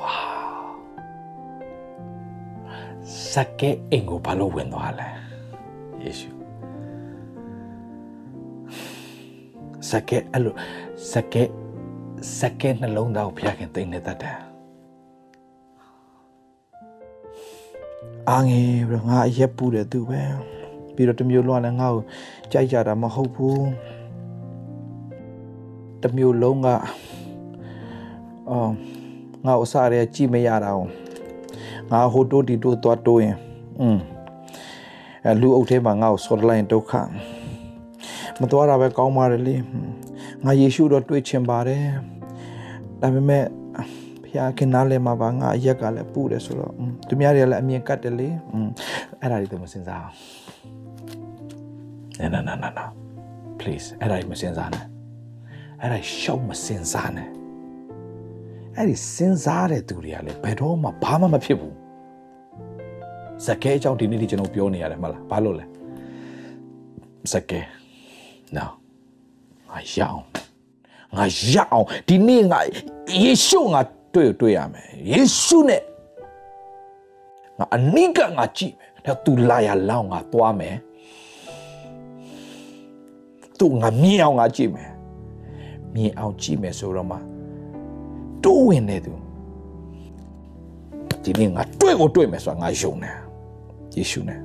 [0.00, 0.16] ဝါ
[3.32, 5.08] စကဲအိမ်ကိုဘာလို့ဝင်သွားလဲ
[6.02, 6.30] ယေရှု
[9.90, 10.54] စကဲအဲ့လို
[11.12, 11.42] စကဲ
[12.38, 14.47] စကဲနှလုံးသားကိုဖျက်ခင်တိတ်နေတတ်တယ်
[18.30, 20.22] အာငယ်ပြီးတော့ငါအရက်ပူတယ်သူပဲ
[20.94, 22.02] ပြီးတော့တမျိုးလုံးကလည်းငါ့ကို
[22.52, 23.66] ကြိုက်ကြတာမဟုတ်ဘူး
[26.02, 26.68] တမျိုးလုံးက
[28.50, 28.72] အော်
[29.46, 30.88] ငါ့အစားရဲကြည့်မရတာအောင်
[31.90, 33.36] ငါဟိုတိုးတီတိုးသွားတိုးရင်
[33.80, 33.98] อืม
[35.24, 36.92] အဲလူအုပ်ထဲမှာငါ့ကိုဆော်တလိုက်ရင်ဒုက္ခ
[38.40, 39.56] မသွားတာပဲကောင်းပါတယ်လေ
[40.44, 41.84] ငါယေရှုတော့တွေ့ချင်ပါတယ်
[43.00, 43.44] ဒါပေမဲ့
[44.28, 46.72] ဖခင်နားလဲမှာပါငါအရက်ကလည်းပူတယ်ဆိုတော့
[47.08, 48.28] သူများတွေကလည်းအမြင်ကတ်တယ်လေ
[49.20, 50.10] အဲ့ဒါတွေတော့မစင်စားအော
[52.26, 52.84] င်နာနာနာနာ
[53.60, 54.86] please အဲ့ဒါတွေမစင်စားနဲ့
[55.80, 57.28] အဲ့ဒါရှောက်မစင်စားနဲ့
[58.76, 61.74] အဲ့ဒီစဉ်းစားတဲ့သူတွေကလည်းဘယ်တော့မှဘာမှမဖြစ်ဘူး
[63.46, 65.64] ဇကဲအကြောင်းဒီနေ့ဒီကျွန်တော်ပြောနေရတယ်မလားဘာလို့လဲ
[67.32, 67.60] ဇကဲ
[68.56, 68.64] no
[69.70, 70.22] ငါရအောင်
[71.16, 72.60] ငါရအောင်ဒီနေ့ငါ
[73.22, 73.80] ယေရှုငါ
[74.14, 75.82] တွေ့တွေ့ရမယ်ယေရှုနဲ့
[77.58, 80.76] ငါအနိကငါကြည့်မယ်ဒါသူလာရလောင်းငါသွားမယ်
[83.58, 84.90] သူငါမြင်အောင်ငါကြည့်မယ်
[85.94, 87.16] မြင်အောင်ကြည့်မယ်ဆိုတော့မှ
[88.44, 89.14] တိုးဝင်နေသူ
[91.22, 93.16] ဒီနေ့ငါတွေ့ကိုတွေ့မယ်ဆိုတာငါယုံတယ်
[93.94, 94.40] ယေရှုနဲ့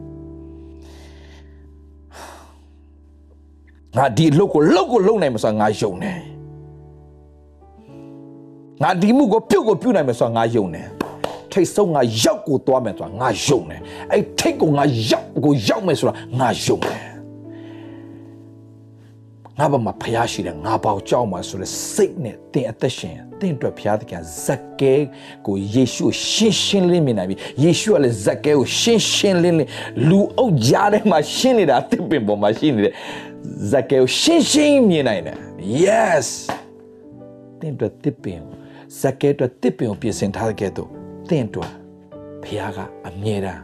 [3.97, 6.17] ငါဒီအလုပ်ကိုလုပ်ကိုလုပ်နိုင်မှာဆိုတာငါယုံတယ်
[8.81, 10.87] ငါဒီမှုကိုပြုတ်ကိုပြုတ်နိုင်မှာဆိုတာငါယုံတယ်
[11.51, 17.01] ထိတ်ဆုံးငါရောက်ကိုသွားမယ်ဆိုတာငါယုံတယ်အဲ့ထိတ်ကိုငါရောက်ကိုရောက်မယ်ဆိုတာငါယုံတယ်
[19.59, 24.95] ငါဘာမှဖျားရှိတယ်ငါပေါ့ကြောက်မှာဆိုတဲ့စိတ်နဲ့တင်အသက်ရှင်တင်အတွက်ဖျားသခင်ဇက်ကဲ
[25.47, 29.69] ကိုယေရှုရှင်းရှင်းလင်းမြင်နိုင်ပြီယေရှုကလည်းဇက်ကဲကိုရှင်းရှင်းလင်းလင်း
[30.09, 32.93] လူအုပ်ကြားထဲမှာရှင်းနေတာတစ်ပင်ပေါ်မှာရှင်းနေတယ်
[33.71, 35.37] ဇက်ကဲကိုရှင်းရှင်းမြင်နိုင်တယ်
[35.83, 36.27] yes
[37.59, 38.41] တင်အတွက်တစ်ပင်
[38.99, 40.89] ဇက်ကဲအတွက်တစ်ပင်ကိုပြင်ဆင်ထားတဲ့ကဲ့သို့
[41.29, 41.71] တင်အတွက်
[42.43, 42.77] ဖျားက
[43.07, 43.61] အမြဲတမ်း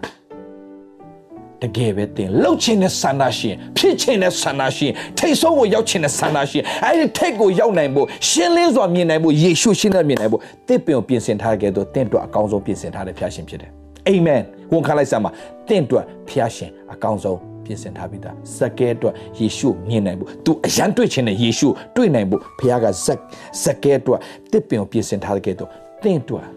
[1.61, 13.71] တကယ်ပဲတင်လှုပ်ခြင်းနဲ့ဆန္ဒရှင်ဖြစ်ခြင်းနဲ့ဆန္ဒရှင်ထိတ်ဆုံးကိုရောက်ခြင်းနဲ့ဆန္ဒရှင်အဲ့ဒီထိတ်ကိုရောက်နိုင်ဖို့ရှင်းလင်းစွာမြင်နိုင်ဖို့ယေရှုရှင်းတဲ့မြင်နိုင်ဖို့တစ်ပင်ကိုပြင်ဆင်ထားတဲ့ကဲ့သို့တင့်အတွက်အကောင်းဆုံးပြင်ဆင်ထားတဲ့ဖျားရှင်ဖြစ်တယ်
[14.07, 14.41] အာမင်
[14.73, 15.31] ဝန်ခံလိုက်စမ်းပါ
[15.67, 17.39] တင့်အတွက်ဖျားရှင်အကောင်းဆုံး
[17.69, 23.19] ပြင်ဆင်ထားပြီးသားဇက်ကဲအတွက်ယေရှုမြင်နိုင်ဖို့သူအရန်တွေ့ခြင်းနဲ့ယေရှုတွေ့နိုင်ဖို့ဖခင်ကဇက်
[23.63, 24.19] ဇက်ကဲအတွက်
[24.51, 25.69] တစ်ပင်ကိုပြင်ဆင်ထားတဲ့ကဲ့သို့
[26.03, 26.47] တင့်အတွက်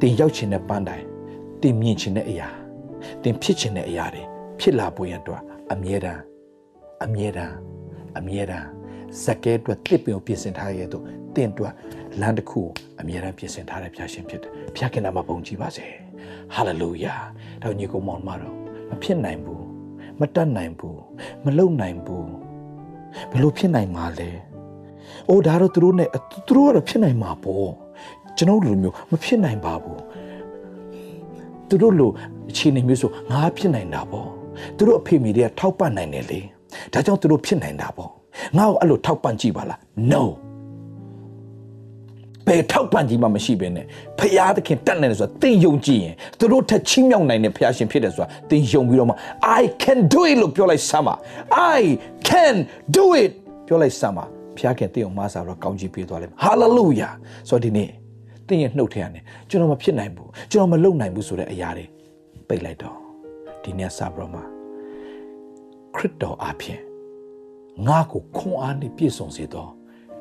[0.00, 1.04] တင်ရောက်ခြင်းနဲ့ပန်းတိုင်
[1.62, 2.48] တင်မြင်ခြင်းနဲ့အရာ
[3.22, 4.22] တင်ဖြစ်ခြင်းနဲ့အရာတွေ
[4.60, 5.42] ဖြစ်လာဖို့ရန်အတွက်
[5.72, 6.20] အမြဲတမ်း
[7.04, 7.54] အမြဲတမ်း
[8.18, 8.66] အမြဲတမ်း
[9.22, 11.04] ဇက်ကဲအတွက်တစ်ပင်ကိုပြင်ဆင်ထားရဲ့သို့
[11.34, 11.72] တင့်အတွက်
[12.20, 12.66] လမ်းတစ်ခုကို
[13.00, 15.86] အမြဲတမ်းပြင်ဆင်ထားတဲ့ဖခင်ရှင်ဖြစ်တယ်ဖခင်ကနာမပုံကြည်ပါစေ
[16.54, 17.14] ဟာလေလုယာ
[17.62, 19.64] တော့ညီကောင်မောင်မတော် မဖြစ်နိုင်ဘူး
[20.20, 21.00] မတတ်နိုင်ဘူး
[21.44, 22.30] မလုံနိုင်ဘူး
[23.30, 24.30] ဘယ်လိုဖြစ်နိုင်မှာလဲ
[25.28, 27.70] အိုးဒါတော့သူတို့နဲ့သူတို့ကတော့ဖြစ်နိုင်မှာပေါ့
[28.36, 30.00] ကျွန်တော်တို့လိုမျိုးမဖြစ်နိုင်ပါဘူး
[31.68, 32.10] သူတို့လို
[32.50, 34.28] အခြေအနေမျိုးဆိုငါဖြစ်နိုင်တာပေါ့
[34.76, 36.40] သူတို့အဖေမိတွေကထောက်ပံ့နိုင်တယ်လေ
[36.92, 38.10] ဒါကြောင့်သူတို့ဖြစ်နိုင်တာပေါ့
[38.56, 39.78] ငါ့ကိုအဲ့လိုထောက်ပံ့ကြည့်ပါလား
[40.12, 40.22] no
[42.46, 43.86] ဘယ်ထောက်ပံ့ကြီးမှမရှိဘဲနဲ့
[44.18, 49.14] ဖရာသခင်တတ်နိုင်တယ်ဆိုတာသင်ယုံကြည်ရင်သူတို့ထက်ချီးမြှောက်နိုင်တဲ့ဖရာရှင်ဖြစ်တယ်ဆိုတာသင်ယုံပြီးတော့မှ
[49.60, 51.14] I can do it လို့ပြောလိုက်စမ်းပါ
[51.78, 51.82] I
[52.28, 52.56] can
[52.96, 53.30] do it
[53.66, 54.24] ပြောလိုက်စမ်းပါ
[54.56, 57.12] ဖရာခင်သင်ကိုမဆာတော့ကောင်းကြီးပေးသွားလိမ့်မယ် hallelujah
[57.48, 57.88] ဆိုတော့ဒီနေ့
[58.46, 61.84] သင်ရဲ့နှုတ်ထဲကနေကျွန်တော်မဖြစ်နိုင်ဘူးကျွန်တော်မလုပ်နိုင်ဘူးဆိုတဲ့အရာတွေ
[62.48, 62.96] ပိတ်လိုက်တော့
[63.62, 64.40] ဒီနေ့စပြီးတော့မှ
[65.96, 66.80] ခရစ်တော်အဖြစ်
[67.86, 69.66] ငါကိုခွန်အားနဲ့ပြည့်စုံစေသော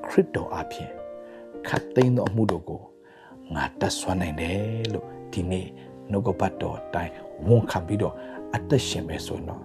[0.07, 0.89] ခရစ်တော်အဖြစ်
[1.67, 2.81] ခတ်သိမ်းသောအမှုတို့ကို
[3.55, 5.67] ငါတတ်ဆွမ်းနိုင်တယ်လို့ဒီနေ့
[6.11, 7.11] နှုတ်ကပတ်တော်အတိုင်း
[7.47, 8.13] ဝန်ခံပြီးတော့
[8.55, 9.61] အသက်ရှင်ပဲဆိုတော့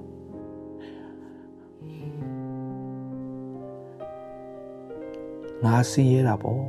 [5.65, 6.63] ငါစင်းရတာပေါ့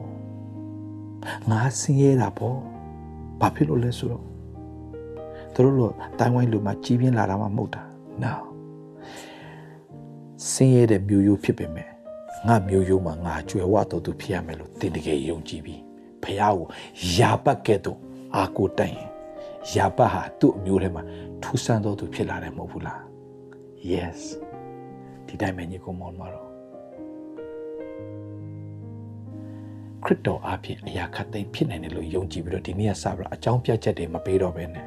[1.52, 2.58] ငါစင်းရတာပေါ့
[3.40, 4.26] ဘာဖြစ်လို့လဲဆိုတော့
[5.54, 7.82] သူတို့လိုတိုင်းဝိုင်းလူမှာကြီးပြင်းလာတာမှမဟုတ်တာ
[8.24, 8.34] no
[10.52, 11.91] စင်းရတဲ့မျိုးရိုးဖြစ်ပေမဲ့
[12.48, 15.82] ငါမျိုးရိုးမှာငါကြွယ်ဝတော်သူဖြစ်ရမယ်လို့တင်တကယ်ယုံကြည်ပြီး
[16.24, 16.68] ဖះကို
[17.16, 18.00] ယာပတ်ကဲ့သို့
[18.36, 19.10] အာကိုတိုင်ရင်
[19.74, 21.04] ယာပတ်ဟာသူ့အမျိုးထဲမှာ
[21.44, 23.02] ထူးဆန်းတော်သူဖြစ်လာတယ်မဟုတ်ဘူးလား
[23.92, 24.20] yes
[25.28, 26.48] ဒီတိုင်းပဲညီကောင်မောင်မတော်
[30.04, 34.86] ခရစ်တော်အပြင်အရာခတ်သိမ်းဖြစ်နိုင်တယ်လို့ယုံကြည်ပြီးတော့ဒီနေ့ကစပြီးတော့အကြောင်းပြချက်တွေမပေးတော့ဘဲနဲ့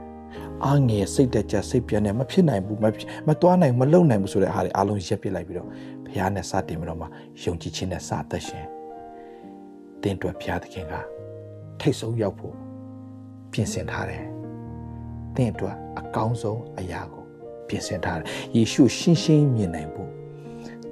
[0.65, 2.85] အားငယ်စိတ်တက်ကြစိတ်ပြတ်နေမဖြစ်နိုင်ဘူးမ
[3.27, 5.69] မသွားနိုင်မလုံနိုင်ဘူးဆိုတဲ့အားတွေအားလုံးရက်ပစ်လိုက်ပြီးတော့
[6.15, 7.07] ဘုရားနဲ့စတင်ပြီးတော့မှ
[7.43, 8.67] ယုံကြည်ခြင်းနဲ့စသက်ရှင်
[10.03, 10.95] တင်းတွက်ဘုရားသခင်က
[11.81, 12.55] ထိတ်ဆုံးရောက်ဖို့
[13.53, 14.25] ပြင်ဆင်ထားတယ်
[15.37, 17.25] တင်းအတွက်အကောင်းဆုံးအရာကို
[17.69, 20.11] ပြင်ဆင်ထားတယ်ယေရှုရှင်းရှင်းမြင်နိုင်ဖို့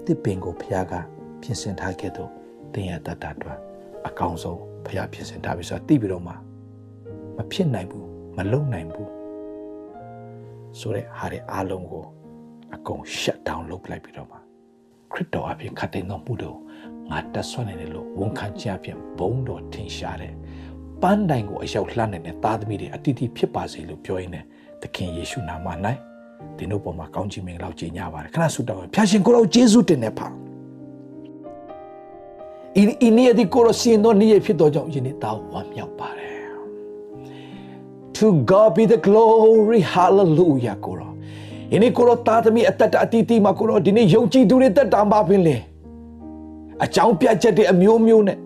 [0.05, 0.95] တစ်ပင်ကိုဘုရားက
[1.43, 2.31] ပြင်ဆင်ထားခဲ့တော့
[2.73, 3.59] တင်းရတတ်တာအတွက်
[4.07, 6.33] အကောင်းဆုံးဘုရားပြင်ဆင်ထားပြီဆိုတော့သိပြီးတော့မှ
[7.37, 8.07] မဖြစ်နိုင်ဘူး
[8.37, 9.11] မလုံနိုင်ဘူး
[10.79, 12.05] ဆိုတဲ့ဟာတွေအားလုံးကို
[12.75, 14.42] အကုန် shut down လုပ်လိုက်ပြီးတော့မှ
[15.13, 16.59] ခရစ်တော်အပြင်ခတ်တဲ့တော်မှုတို့
[17.11, 20.35] ငါတက်ဆွနေတယ်လို့ဝန်ခံခြင်းအပြင်ဘုံတော်ထင်ရှားတယ်
[21.03, 24.45] ပန်းတိုင်ကိုအရောက်လှမ်းနေတဲ့သားသမီးတွေအတိအကျဖြစ်ပါစေလို့ပြောရင်းနဲ့
[24.83, 25.67] သခင်ယေရှုနာမ၌
[26.57, 30.27] သင်တို့ပေါ်မှာကောင်းချီးမင်္ဂလာကြီးညာပါတယ်ခဏဆုတောင်းဖျာရှင်ကိုရောယေရှုတင်နေပါ
[32.81, 36.33] ဤဤနေ့ဒီကိုရောရှင်တို့နေ့ဖြစ်တော့ကြောင့်ယနေ့တောင်းဝမ်းမြောက်ပါတယ်
[38.17, 41.12] To God be the glory hallelujah ကိုရော
[41.73, 45.57] ယနေ့ကိုရောတာသမီအသက်တာအတီးတီးမှာကိုရောဒီနေ့ယုံကြည်သူတွေတက်တာပါပင်လေ
[46.85, 48.39] အကြောင်းပြချက်တွေအမျိုးမျိုးနဲ့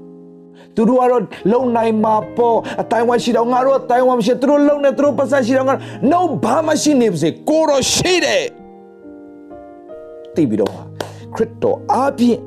[0.74, 1.22] သူတို့ကတော့
[1.52, 5.74] လုံနိုင်မှာပေါ့အတိုင်းဝမ်ရှိတော့ငါတို့အတိုင်းဝမ်မရှိသူတို့လုံနေသူတို့ပတ်သက်ရှိတော့ငါ
[6.10, 8.44] no ဘာမှရှိနေပါစေကိုရောရှိတယ်
[10.34, 10.72] တည်ပြီးတော့
[11.34, 12.38] ခရစ်တော်အားဖြင့်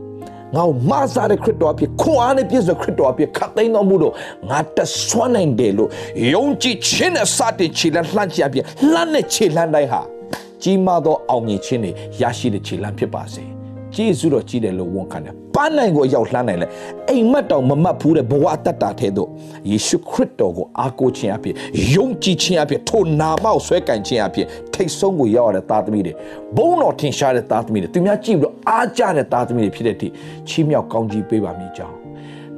[0.55, 4.13] ငါ့ကိုမဆာတဲ့ခရစ်တော်အဖြစ်ခွန်အားနဲ့ပြည့်စုံခရစ်တော်အဖြစ်ခတ်သိမ်းတော်မူတော့
[4.49, 5.89] ငါတဆွမ်းနိုင်တယ်လို့
[6.33, 10.01] ယုံကြည်ခြင်းနဲ့စတင်ခြေလှမ်းလှမ်းချအဖြစ်လှမ်းနဲ့ခြေလှမ်းတိုင်းဟာ
[10.63, 11.91] ကြီးမားသောအောင်မြင်ခြင်းတွေ
[12.21, 13.43] ရရှိတဲ့ခြေလှမ်းဖြစ်ပါစေ
[13.95, 16.67] ကျေးဇူးတော်ကြီးတယ်လို့ဝန်ခံတယ်ပန်းနိုင်ကိုရောက်လှမ်းနိုင်လဲ
[17.09, 19.29] အိမ်မက်တော်မမတ်ဘူးတဲ့ဘဝတတ္တာထဲသို့
[19.69, 21.55] ယေရှုခရစ်တော်ကိုအားကိုးခြင်းအဖြစ်
[21.95, 26.13] ယုံကြည်ခြင်းအဖြစ်ထိုနာမောက်ဆွဲကင်ခြင်းအဖြစ်ထိတ်ဆုံးကိုရောက်ရတဲ့သားသမီးတွေ
[26.57, 30.07] ဘုန်းတော်ထင်ရှားတဲ့သားသမီးတွေသူများကြည့်ပြီးတော့အားကြတဲ့သားသမီးတွေဖြစ်တဲ့ဒီ
[30.49, 31.95] ချီးမြှောက်ကောင်းကြီးပေးပါမိကြောင်း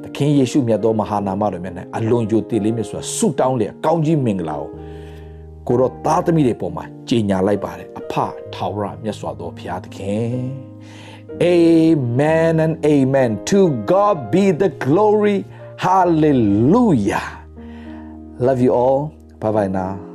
[0.02, 4.68] သခင်ယေရှုမြတ်သောမဟာနာမတော်မြတ်၌အလွန်ကြိုတည်လေးမြတ်စွာဆုတောင်းလျက်ကောင်းကြီးမင်္ဂလာကို
[5.68, 8.14] ကိုတော့သားသမီးတွေပေါ်မှာကြီးညာလိုက်ပါတယ်အဖ
[8.54, 10.42] ထာဝရမြတ်စွာသောဘုရားသခင်
[11.40, 13.44] Amen and amen.
[13.46, 15.44] To God be the glory.
[15.78, 17.22] Hallelujah.
[18.38, 19.14] Love you all.
[19.40, 20.11] Bye bye now.